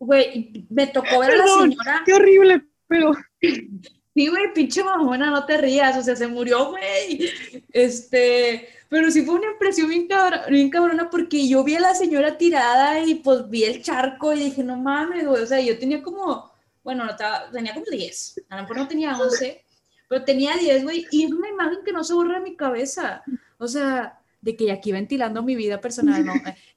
[0.00, 2.02] güey, me tocó ver a la Perdón, señora.
[2.04, 3.12] Qué horrible, pero
[4.16, 7.28] Sí, güey, pinche mamona, no te rías, o sea, se murió, güey.
[7.70, 11.94] Este, pero sí fue una impresión bien, cabra- bien cabrona porque yo vi a la
[11.94, 15.78] señora tirada y pues vi el charco y dije, no mames, güey, o sea, yo
[15.78, 16.50] tenía como,
[16.82, 19.62] bueno, no estaba, tenía como 10, a lo mejor no tenía 11,
[20.08, 23.22] pero tenía 10, güey, y es una imagen que no se borra de mi cabeza,
[23.58, 26.32] o sea, de que aquí ventilando mi vida personal, ¿no?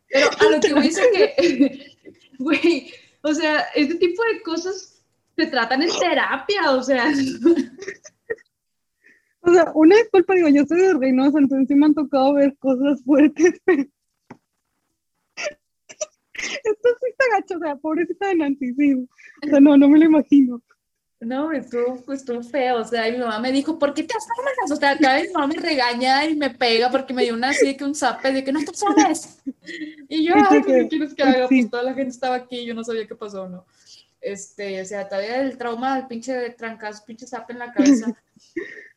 [0.09, 1.95] Pero a lo que voy es que,
[2.37, 4.98] güey, o sea, este tipo de cosas
[5.39, 7.05] se tratan en terapia, o sea,
[9.41, 12.55] O sea, una disculpa, digo, yo soy de Reynosa, entonces sí me han tocado ver
[12.57, 13.83] cosas fuertes, pero...
[16.33, 18.93] Esto sí está gacho, o sea, pobrecita de Nancy, sí.
[18.93, 20.61] O sea, no, no me lo imagino.
[21.19, 24.71] no, estuvo, estuvo feo, o sea, y mi mamá me dijo, ¿por qué te asomas?
[24.71, 27.49] O sea, cada vez mi mamá me regaña y me pega porque me dio una
[27.49, 29.41] así de que un zape de que no te asomes.
[30.07, 31.47] Y yo, ay, sí, ¿qué quieres que haga?
[31.47, 31.61] Sí.
[31.61, 33.65] Pues toda la gente estaba aquí, yo no sabía qué pasó, ¿no?
[34.21, 38.13] Este, o sea, todavía el trauma del pinche trancazo, pinche zape en la cabeza.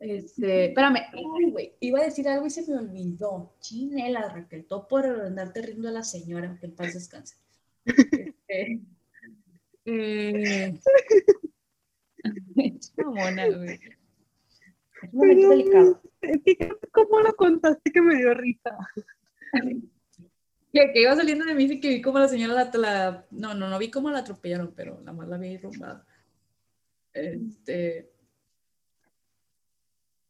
[0.00, 3.54] Este, espérame, ay, güey, iba a decir algo y se me olvidó.
[3.60, 7.36] Chinela, Raquel, todo por andarte riendo a la señora, que en paz descanse.
[7.86, 8.80] Este,
[9.86, 10.78] eh,
[12.98, 13.80] mamona, güey.
[13.80, 16.02] Es un momento delicado.
[16.92, 18.76] ¿cómo lo contaste que me dio risa?
[20.74, 23.54] Que, que iba saliendo de mí y que vi como la señora la, la- no,
[23.54, 26.04] no, no vi cómo la atropellaron, pero la más la vi rumbada.
[27.14, 28.10] Este,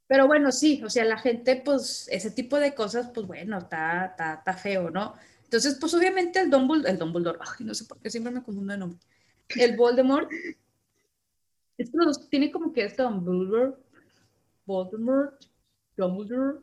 [0.06, 4.06] pero bueno, sí, o sea, la gente, pues, ese tipo de cosas, pues bueno, está,
[4.06, 5.14] está, está feo, ¿no?
[5.44, 8.72] Entonces, pues obviamente el Dumbledore, el Dumbledore, ay, no sé por qué siempre me confundo
[8.72, 8.98] de nombre.
[9.56, 10.28] El Voldemort,
[11.78, 13.74] es que los- tiene como que este Dumbledore,
[14.66, 15.44] Voldemort,
[15.96, 16.60] Dumbledore,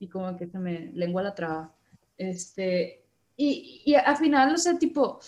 [0.00, 1.74] y como que se me lengua la traba.
[2.22, 3.04] Este,
[3.36, 5.18] y, y al final, o sea, tipo,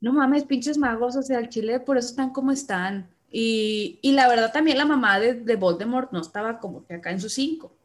[0.00, 3.10] no mames, pinches magos, o sea, el chile por eso están como están.
[3.30, 7.10] Y, y la verdad también la mamá de, de Voldemort no estaba como que acá
[7.10, 7.76] en sus cinco.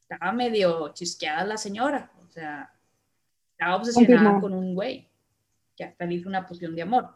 [0.00, 2.72] Estaba medio chisqueada la señora, o sea,
[3.52, 5.06] estaba obsesionada con un güey,
[5.76, 7.14] que hasta le hizo una poción de amor.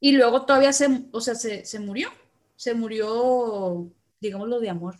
[0.00, 2.08] Y luego todavía se, o sea, se, se murió,
[2.56, 3.88] se murió,
[4.20, 4.96] digámoslo, de amor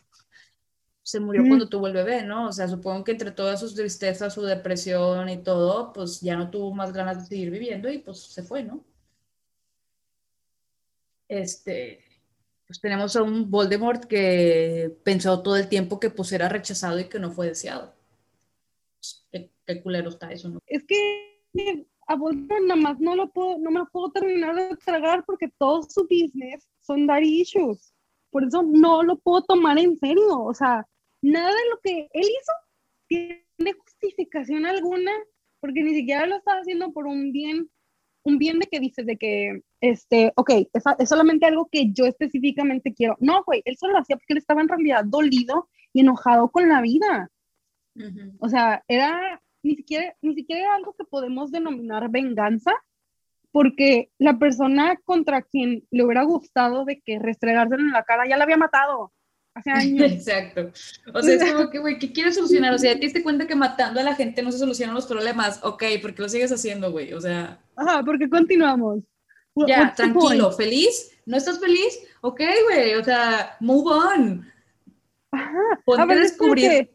[1.08, 1.48] se murió Mm.
[1.48, 2.48] cuando tuvo el bebé, ¿no?
[2.48, 6.50] O sea, supongo que entre todas sus tristezas, su depresión y todo, pues ya no
[6.50, 8.84] tuvo más ganas de seguir viviendo y pues se fue, ¿no?
[11.28, 12.00] Este,
[12.66, 17.04] pues tenemos a un Voldemort que pensó todo el tiempo que pues era rechazado y
[17.08, 17.94] que no fue deseado.
[19.00, 20.58] Pues, Qué, qué culero está eso, ¿no?
[20.66, 24.76] Es que a Voldemort nada más no lo puedo, no me lo puedo terminar de
[24.84, 27.94] tragar porque todo su business son daddy issues.
[28.30, 30.42] Por eso no lo puedo tomar en serio.
[30.44, 30.86] O sea,
[31.22, 32.52] nada de lo que él hizo
[33.08, 35.12] tiene justificación alguna,
[35.60, 37.70] porque ni siquiera lo está haciendo por un bien,
[38.22, 42.06] un bien de que dices de que, este, ok, es, es solamente algo que yo
[42.06, 43.16] específicamente quiero.
[43.20, 46.68] No, güey, él solo lo hacía porque él estaba en realidad dolido y enojado con
[46.68, 47.30] la vida.
[48.38, 52.72] O sea, era ni siquiera, ni siquiera era algo que podemos denominar venganza,
[53.50, 58.36] porque la persona contra quien le hubiera gustado de que restregárselo en la cara ya
[58.36, 59.12] la había matado
[59.58, 60.12] hace años.
[60.12, 60.70] Exacto.
[61.12, 62.74] O sea, es como que, güey, ¿qué quieres solucionar?
[62.74, 65.60] O sea, ¿te diste cuenta que matando a la gente no se solucionan los problemas?
[65.62, 67.12] Ok, ¿por qué lo sigues haciendo, güey?
[67.12, 69.02] O sea, Ajá, porque continuamos.
[69.54, 70.52] What- ya, tranquilo?
[70.52, 71.10] ¿feliz?
[71.26, 71.98] ¿No estás feliz?
[72.20, 74.46] Ok, güey, o sea, move on.
[75.30, 75.58] Ajá.
[75.84, 76.90] Ponte A a ver, es como que,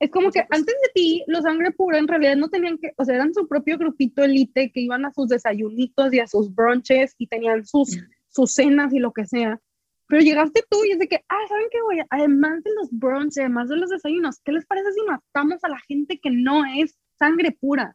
[0.00, 0.60] es como que Otra cosa.
[0.60, 3.46] antes de ti, los sangre pura en realidad no tenían que, o sea, eran su
[3.48, 7.98] propio grupito elite que iban a sus desayunitos y a sus brunches y tenían sus,
[8.28, 9.60] sus cenas y lo que sea.
[10.08, 12.00] Pero llegaste tú y es de que, ah, ¿saben qué, güey?
[12.10, 15.78] Además de los brunches, además de los desayunos, ¿qué les parece si matamos a la
[15.80, 17.94] gente que no es sangre pura?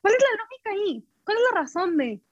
[0.00, 1.04] ¿Cuál es la lógica ahí?
[1.24, 2.22] ¿Cuál es la razón de?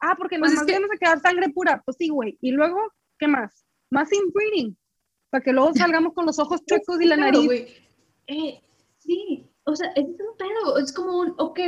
[0.00, 1.82] Ah, porque Pues nada es más que- quedar sangre pura.
[1.84, 2.36] Pues sí, güey.
[2.42, 2.78] Y luego,
[3.18, 3.64] ¿qué más?
[3.90, 4.76] Más inbreeding.
[5.30, 7.66] Para que luego salgamos con los ojos chuecos y la Claro, nariz.
[8.26, 8.60] Eh,
[8.98, 11.60] sí, o sea, es un pedo, es como un, ok,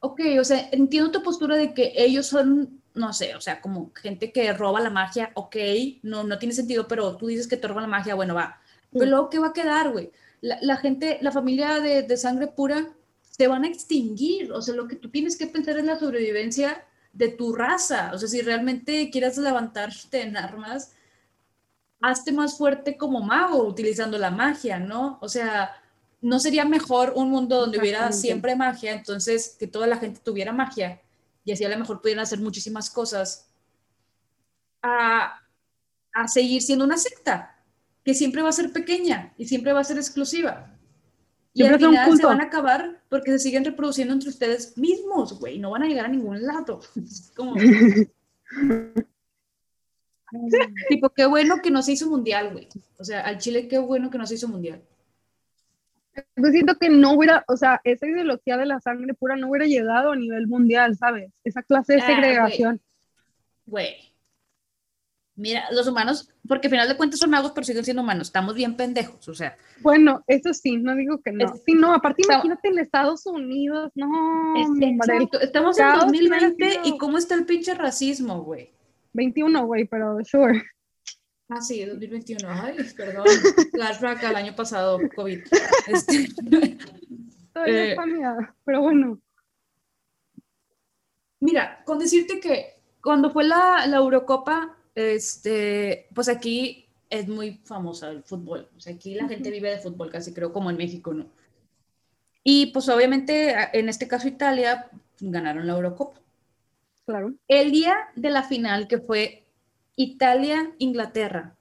[0.00, 3.92] ok, o sea, entiendo tu postura de que ellos son, no sé, o sea, como
[3.94, 5.56] gente que roba la magia, ok,
[6.02, 8.60] no, no tiene sentido, pero tú dices que te roban la magia, bueno, va.
[8.92, 9.10] Pero Sí.
[9.10, 10.12] luego, ¿qué va a quedar, güey?
[10.40, 12.88] La, la gente, la familia de, de sangre pura
[13.30, 16.84] se van a extinguir, o sea, lo que tú tienes que pensar es la sobrevivencia
[17.12, 20.92] de tu raza, o sea, si realmente quieres levantarte en armas,
[22.00, 25.18] hazte más fuerte como mago utilizando la magia, ¿no?
[25.20, 25.72] O sea,
[26.20, 30.52] ¿no sería mejor un mundo donde hubiera siempre magia, entonces que toda la gente tuviera
[30.52, 31.01] magia
[31.44, 33.48] y así a lo mejor pudieran hacer muchísimas cosas
[34.82, 35.40] a,
[36.12, 37.62] a seguir siendo una secta
[38.04, 40.68] que siempre va a ser pequeña y siempre va a ser exclusiva?
[41.54, 45.58] Y al final se van a acabar porque se siguen reproduciendo entre ustedes mismos, güey.
[45.58, 46.80] No van a llegar a ningún lado.
[47.36, 47.54] como...
[50.88, 52.68] tipo, qué bueno que no se hizo mundial, güey.
[52.98, 54.82] O sea, al Chile, qué bueno que no se hizo mundial.
[56.36, 59.66] Yo siento que no hubiera, o sea, esa ideología de la sangre pura no hubiera
[59.66, 61.32] llegado a nivel mundial, ¿sabes?
[61.44, 62.80] Esa clase de ah, segregación.
[63.66, 64.12] Güey.
[65.34, 68.28] Mira, los humanos, porque al final de cuentas son magos, pero siguen siendo humanos.
[68.28, 69.56] Estamos bien pendejos, o sea.
[69.80, 71.54] Bueno, eso sí, no digo que no.
[71.64, 74.54] sí, no, aparte imagínate en Estados Unidos, no.
[75.40, 78.70] Estamos en 2020 y cómo está el pinche racismo, güey.
[79.14, 80.62] 21, güey, pero sure.
[81.54, 82.48] Ah, sí, 2021.
[82.48, 83.26] Ay, perdón.
[83.72, 85.40] Flashback al año pasado, COVID.
[85.86, 86.28] Este,
[87.66, 87.96] eh,
[88.64, 89.20] pero bueno.
[91.40, 98.08] Mira, con decirte que cuando fue la, la Eurocopa, este, pues aquí es muy famosa
[98.08, 98.70] el fútbol.
[98.74, 101.26] O sea, aquí la gente vive de fútbol, casi creo, como en México, ¿no?
[102.42, 104.90] Y pues obviamente, en este caso Italia,
[105.20, 106.18] ganaron la Eurocopa.
[107.04, 107.34] Claro.
[107.46, 109.41] El día de la final, que fue
[109.96, 111.56] Italia-Inglaterra,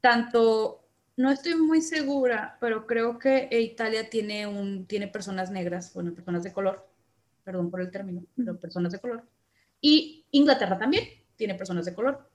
[0.00, 0.84] tanto,
[1.16, 6.42] no estoy muy segura, pero creo que Italia tiene, un, tiene personas negras, bueno, personas
[6.42, 6.86] de color,
[7.44, 9.24] perdón por el término, pero personas de color.
[9.80, 11.04] Y Inglaterra también
[11.36, 12.28] tiene personas de color.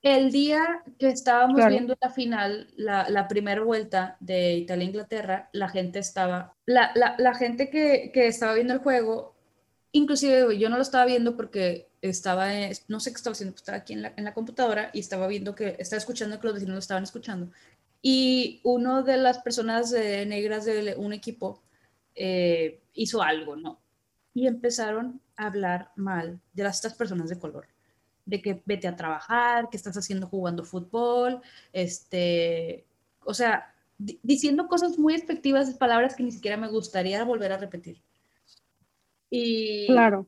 [0.00, 6.54] El día que estábamos viendo la final, la, primera vuelta de Italia-Inglaterra, la gente estaba,
[6.66, 9.34] la, la, gente que, que, estaba viendo el juego,
[9.92, 12.48] inclusive yo no lo estaba viendo porque estaba,
[12.88, 15.98] no sé qué estaba haciendo, estaba aquí en la, computadora y estaba viendo que, estaba
[15.98, 17.50] escuchando que los vecinos lo estaban escuchando.
[18.00, 21.62] Y uno de las personas negras de un equipo
[22.14, 23.80] eh, hizo algo, ¿no?
[24.34, 27.66] Y empezaron a hablar mal de las, estas personas de color
[28.28, 31.40] de que vete a trabajar, que estás haciendo jugando fútbol,
[31.72, 32.84] este,
[33.24, 38.02] o sea, diciendo cosas muy efectivas, palabras que ni siquiera me gustaría volver a repetir.
[39.30, 40.26] Y, claro.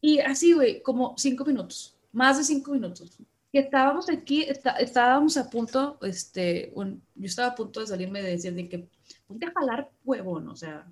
[0.00, 3.18] Y así, güey, como cinco minutos, más de cinco minutos.
[3.52, 4.46] Que estábamos aquí,
[4.78, 8.88] estábamos a punto, este, yo estaba a punto de salirme de decir de que
[9.26, 10.86] ponte a jalar huevón, o sea,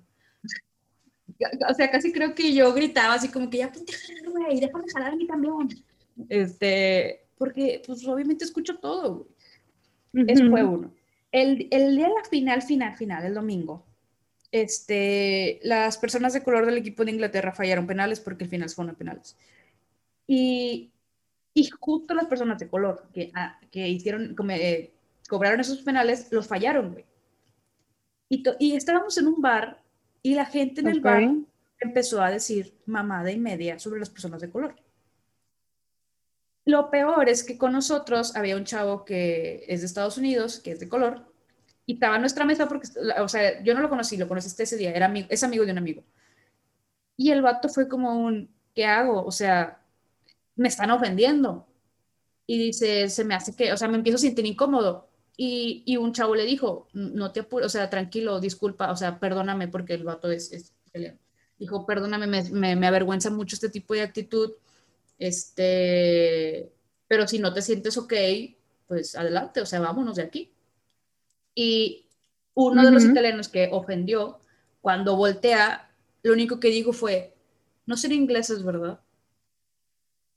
[1.69, 4.59] o sea, casi creo que yo gritaba así como que ya ponte a jalar, güey,
[4.59, 5.69] déjame jalar a mí también.
[6.29, 9.27] Este, porque pues obviamente escucho todo.
[10.13, 10.93] Eso fue uno.
[11.31, 13.85] El, el, día de la final, final, final, el domingo,
[14.61, 18.95] este, las personas de color del equipo de Inglaterra fallaron penales porque el final fueron
[18.95, 19.35] penales.
[20.27, 20.91] Y,
[21.53, 24.93] y justo las personas de color que, ah, que hicieron, como, eh,
[25.27, 27.05] cobraron esos penales, los fallaron, güey.
[28.29, 29.83] Y, y estábamos en un bar
[30.23, 31.29] y la gente en el bar
[31.79, 34.75] empezó a decir mamada y media sobre las personas de color.
[36.63, 40.71] Lo peor es que con nosotros había un chavo que es de Estados Unidos, que
[40.71, 41.34] es de color,
[41.85, 42.87] y estaba en nuestra mesa porque,
[43.19, 45.71] o sea, yo no lo conocí, lo conocí ese día, era amigo, es amigo de
[45.71, 46.03] un amigo.
[47.17, 49.23] Y el vato fue como un, ¿qué hago?
[49.23, 49.81] O sea,
[50.55, 51.67] me están ofendiendo.
[52.47, 55.07] Y dice, se me hace que, o sea, me empiezo a sentir incómodo.
[55.37, 59.19] Y, y un chavo le dijo, no te apures, o sea, tranquilo, disculpa, o sea,
[59.19, 60.73] perdóname porque el vato es, es
[61.57, 64.53] Dijo, perdóname, me, me, me avergüenza mucho este tipo de actitud
[65.17, 66.71] este,
[67.07, 68.13] pero si no te sientes ok,
[68.87, 70.51] pues adelante, o sea, vámonos de aquí.
[71.55, 72.05] Y
[72.53, 74.39] uno de los italianos que ofendió,
[74.81, 75.89] cuando voltea,
[76.21, 77.33] lo único que dijo fue,
[77.85, 78.99] no ser ingleses, ¿verdad?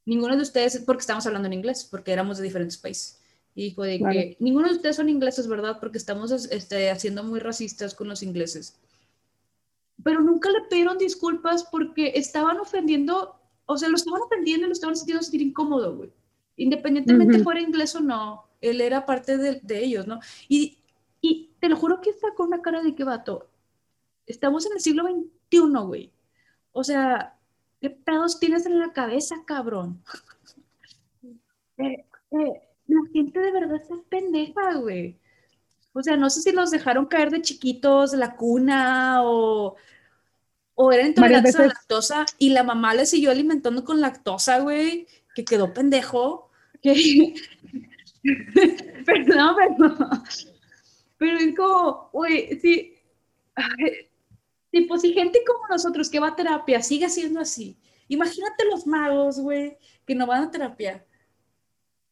[0.06, 3.20] Ninguno de ustedes, porque estamos hablando en inglés, porque éramos de diferentes países.
[3.54, 5.78] Y dijo de que ninguno de ustedes son ingleses, ¿verdad?
[5.80, 8.78] Porque estamos este, haciendo muy racistas con los ingleses.
[10.02, 13.38] Pero nunca le pidieron disculpas porque estaban ofendiendo
[13.70, 16.10] o sea, lo estaban aprendiendo y lo estaban sintiendo sentir incómodo, güey.
[16.56, 20.20] Independientemente fuera inglés o no, él era parte de, de ellos, ¿no?
[20.48, 20.77] Y,
[21.20, 23.48] y, te lo juro que está con una cara de que vato.
[24.26, 26.12] Estamos en el siglo XXI, güey.
[26.72, 27.36] O sea,
[27.80, 30.02] ¿qué pedos tienes en la cabeza, cabrón?
[31.80, 35.16] Eh, eh, la gente de verdad está pendeja, güey.
[35.92, 39.76] O sea, no sé si los dejaron caer de chiquitos la cuna o
[40.80, 45.08] o era intolerante a la lactosa y la mamá le siguió alimentando con lactosa, güey,
[45.34, 46.52] que quedó pendejo.
[46.80, 47.34] Que...
[49.04, 50.22] perdón, perdón.
[51.18, 52.94] Pero es como, güey, sí.
[54.70, 57.76] Tipo, si gente como nosotros que va a terapia sigue siendo así,
[58.08, 61.04] imagínate los magos, güey, que no van a terapia.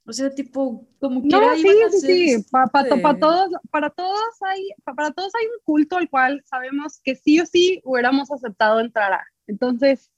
[0.08, 2.30] O sea, tipo, como No, quiera sí, a sí, sí.
[2.34, 5.60] ese Pa- pa- tipo de- para todos, para todos hay, pa- para todos hay un
[5.64, 9.24] culto al cual sabemos que sí o sí hubiéramos aceptado entrar a.
[9.48, 10.10] Entonces,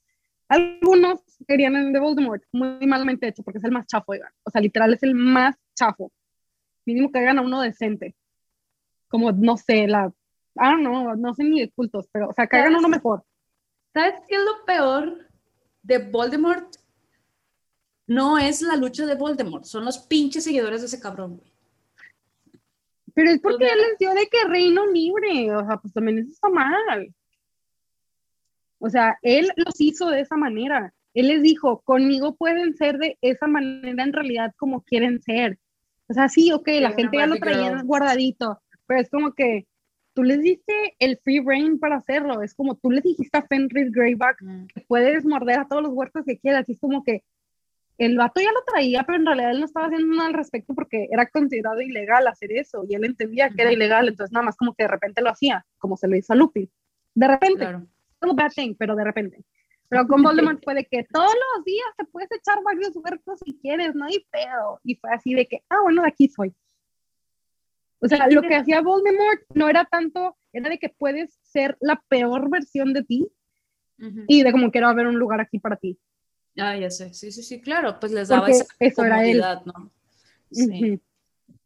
[0.47, 4.31] algunos querían el de Voldemort, muy malamente hecho, porque es el más chafo, oigan.
[4.43, 6.11] O sea, literal es el más chafo.
[6.85, 8.15] Mínimo que hagan a uno decente.
[9.09, 10.13] Como, no sé, la.
[10.55, 13.23] Ah, no, no sé ni de cultos, pero, o sea, que hagan uno mejor.
[13.93, 15.27] ¿Sabes qué es lo peor
[15.83, 16.75] de Voldemort?
[18.07, 21.51] No es la lucha de Voldemort, son los pinches seguidores de ese cabrón, güey.
[23.13, 26.31] Pero es porque él les dio de que reino libre, o sea, pues también eso
[26.31, 27.13] está mal.
[28.79, 30.93] O sea, él los hizo de esa manera.
[31.13, 35.59] Él les dijo, conmigo pueden ser de esa manera en realidad como quieren ser.
[36.07, 37.83] O sea, sí, ok, la gente ya lo traía girl.
[37.83, 39.67] guardadito, pero es como que
[40.15, 42.41] tú les diste el free reign para hacerlo.
[42.41, 44.39] Es como tú les dijiste a Fenris Greyback
[44.73, 46.67] que puedes morder a todos los huertos que quieras.
[46.67, 47.23] Y es como que
[47.99, 50.73] el vato ya lo traía, pero en realidad él no estaba haciendo nada al respecto
[50.73, 54.57] porque era considerado ilegal hacer eso y él entendía que era ilegal, entonces nada más
[54.57, 56.67] como que de repente lo hacía, como se lo hizo a Lupin.
[57.13, 57.85] De repente, Claro.
[58.21, 59.43] no bad thing, pero de repente.
[59.89, 60.23] Pero con
[60.57, 64.05] Voldemort fue de que todos los días te puedes echar varios huertos si quieres, no
[64.05, 64.79] hay pedo.
[64.83, 66.55] Y fue así de que, ah, bueno, de aquí soy.
[68.01, 72.01] O sea, lo que hacía Voldemort no era tanto, era de que puedes ser la
[72.07, 73.27] peor versión de ti
[73.99, 74.23] Ujú.
[74.27, 75.97] y de como quiero haber un lugar aquí para ti.
[76.57, 79.43] Ah, ya sé, sí, sí, sí, claro, pues les daba Porque esa eso era él.
[79.65, 79.91] ¿no?
[80.51, 80.93] Sí.
[80.93, 81.01] Ujú.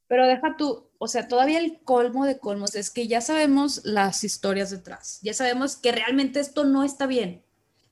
[0.08, 4.24] Pero deja tú, o sea, todavía el colmo de colmos es que ya sabemos las
[4.24, 7.44] historias detrás, ya sabemos que realmente esto no está bien.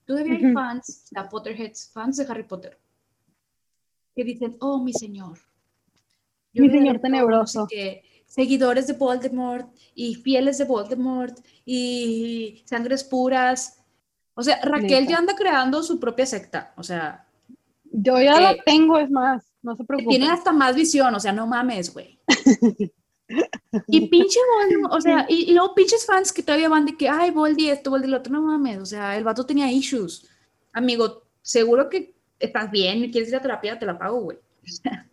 [0.05, 0.53] Todavía hay Ujú.
[0.53, 2.77] fans, a Potterheads, fans de Harry Potter,
[4.15, 5.39] que dicen, oh, mi señor.
[6.53, 7.65] Mi le señor tenebroso.
[7.69, 13.83] qué, seguidores de Voldemort y fieles de Voldemort y sangres puras.
[14.35, 15.09] O sea, Raquel Neta.
[15.11, 17.27] ya anda creando su propia secta, o sea,
[17.91, 20.09] Yo ya que- la tengo, es más, no se que preocupen.
[20.17, 22.19] tiene hasta más visión, o sea, no mames, güey.
[23.87, 27.07] Y pinche Voldemort, o sea, y, y luego pinches fans que todavía van de que,
[27.07, 30.27] ay, Voldy esto, Voldy lo otro, no mames, o sea, el vato tenía issues.
[30.73, 34.37] Amigo, seguro que estás bien y quieres ir a terapia, te la pago, güey.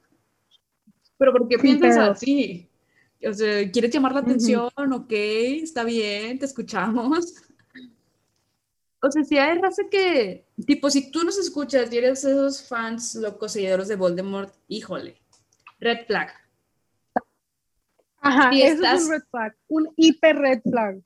[1.18, 2.67] Pero ¿por qué Sí, piensas pero- así?
[3.26, 4.68] O sea, ¿quieres llamar la atención?
[4.76, 7.34] Ok, está bien, te escuchamos.
[9.00, 13.14] O sea, si hay raza que, tipo, si tú nos escuchas y eres esos fans
[13.14, 15.20] locos seguidores de Voldemort, híjole,
[15.78, 16.32] red flag.
[18.20, 21.00] Ajá, si eso estás- es un red flag, un hiper red flag.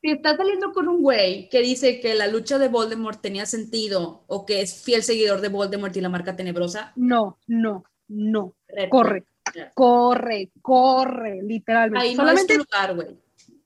[0.00, 4.24] Si estás saliendo con un güey que dice que la lucha de Voldemort tenía sentido
[4.28, 8.54] o que es fiel seguidor de Voldemort y la marca tenebrosa, No, no, no.
[8.68, 9.26] red Corre, flag.
[9.74, 12.06] Corre, corre, literalmente.
[12.06, 13.18] Ahí no solamente, es tu lugar, güey.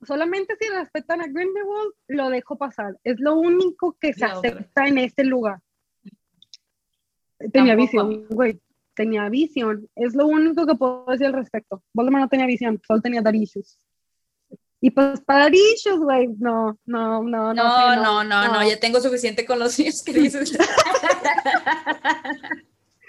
[0.06, 2.98] solamente si respetan a Grindelwald, lo dejo pasar.
[3.04, 5.60] Es lo único que se acepta en este lugar.
[7.52, 8.06] Tenía Tampoco.
[8.06, 8.60] visión, güey.
[8.94, 9.88] Tenía visión.
[9.96, 11.82] Es lo único que puedo decir al respecto.
[11.92, 13.78] Voldemort no tenía visión, solo tenía dar issues.
[14.80, 17.54] Y pues para dar issues, güey, no, no, no, no.
[17.54, 20.56] No, sí, no, no, no, ya tengo suficiente con los niños que dices.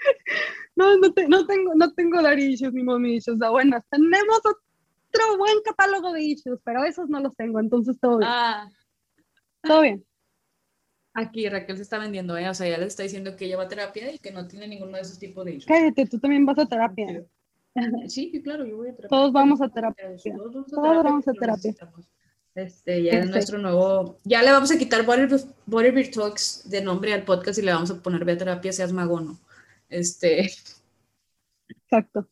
[0.76, 3.40] No, no, te- no tengo, no tengo dar issues ni mommy issues.
[3.42, 8.18] Ah, bueno, tenemos otro buen catálogo de issues, pero esos no los tengo, entonces todo
[8.18, 8.30] bien.
[8.30, 8.70] ah,
[9.62, 10.04] Todo bien.
[11.14, 12.48] aquí Raquel se está vendiendo, ¿eh?
[12.48, 14.68] O sea, ya les está diciendo que ella va a terapia y que no tiene
[14.68, 15.66] ninguno de esos tipos de issues.
[15.66, 17.24] Cállate, tú también vas a terapia.
[18.08, 19.08] Sí, claro, yo voy a terapia.
[19.08, 20.14] Todos vamos a terapia.
[20.70, 21.74] Todos vamos a terapia.
[21.80, 22.60] vamos a.
[22.60, 24.18] Este, ya es nuestro nuevo.
[24.24, 27.90] Ya le vamos a quitar Butterbeer, Butterbeer Talks de nombre al podcast y le vamos
[27.90, 29.38] a poner Ve a terapia, seas magono.
[29.88, 30.50] Este.
[31.68, 32.28] Exacto.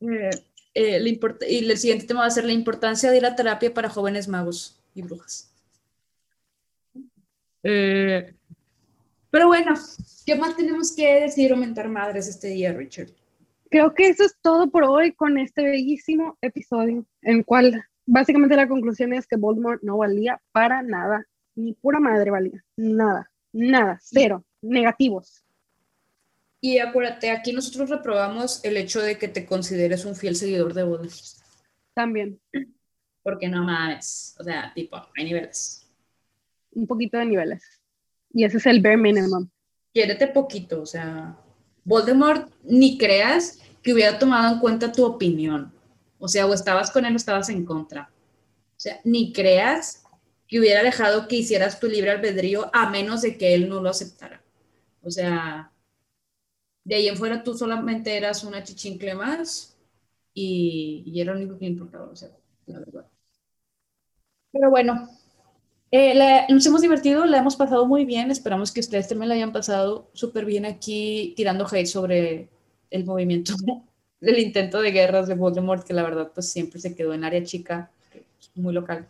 [0.00, 0.30] eh,
[0.74, 1.18] eh,
[1.48, 4.28] y el siguiente tema va a ser la importancia de ir a terapia para jóvenes
[4.28, 5.50] magos y brujas.
[7.62, 8.34] Eh,
[9.30, 9.74] pero bueno,
[10.24, 13.08] ¿qué más tenemos que decir o mentar madres este día, Richard?
[13.70, 18.54] Creo que eso es todo por hoy con este bellísimo episodio, en el cual básicamente
[18.54, 23.98] la conclusión es que Voldemort no valía para nada, ni pura madre valía, nada, nada,
[24.02, 25.45] cero, negativos.
[26.60, 30.82] Y acuérdate, aquí nosotros reprobamos el hecho de que te consideres un fiel seguidor de
[30.84, 31.14] Voldemort.
[31.94, 32.40] También,
[33.22, 34.34] Porque no mames.
[34.38, 35.86] O sea, tipo, hay niveles.
[36.72, 37.62] un poquito de niveles.
[38.32, 39.48] Y ese es el bare minimum.
[39.92, 40.82] Quiérete poquito.
[40.82, 41.36] O sea,
[41.84, 45.72] Voldemort ni creas que hubiera tomado en cuenta tu opinión.
[46.18, 48.10] O sea, o estabas con él o estabas en contra.
[48.76, 50.02] O sea, ni creas
[50.48, 53.88] que hubiera dejado que hicieras tu libre albedrío a menos de que él no lo
[53.90, 54.42] aceptara.
[55.02, 55.72] O sea,
[56.86, 59.76] de ahí en fuera tú solamente eras una chichincle más
[60.34, 62.30] y, y era lo único que importaba, o sea,
[62.66, 63.06] la verdad.
[64.52, 65.08] Pero bueno,
[65.92, 68.30] eh, la- nos hemos divertido, la hemos pasado muy bien.
[68.32, 72.50] Esperamos que ustedes también la hayan pasado súper bien aquí tirando hate sobre
[72.90, 73.54] el movimiento
[74.20, 77.44] del intento de guerras de Voldemort, que la verdad pues siempre se quedó en área
[77.44, 77.90] chica,
[78.56, 79.08] muy local.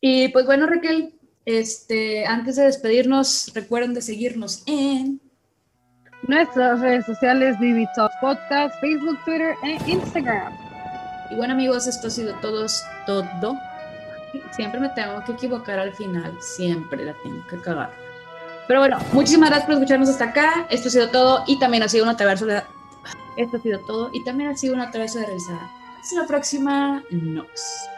[0.00, 5.20] Y pues bueno, Raquel, este, antes de despedirnos, recuerden de seguirnos en
[6.22, 10.52] nuestras redes sociales, Vivi Talk Podcast, Facebook, Twitter e Instagram.
[11.30, 12.66] Y bueno amigos, esto ha sido todo,
[13.06, 13.58] todo.
[14.50, 17.90] Siempre me tengo que equivocar al final, siempre la tengo que cagar.
[18.66, 20.66] Pero bueno, muchísimas gracias por escucharnos hasta acá.
[20.70, 22.62] Esto ha sido todo y también ha sido una traverso de...
[23.36, 25.60] Esto ha sido todo y también ha sido una traverso de realizar.
[26.00, 27.02] Hasta la próxima.
[27.10, 27.88] Nos.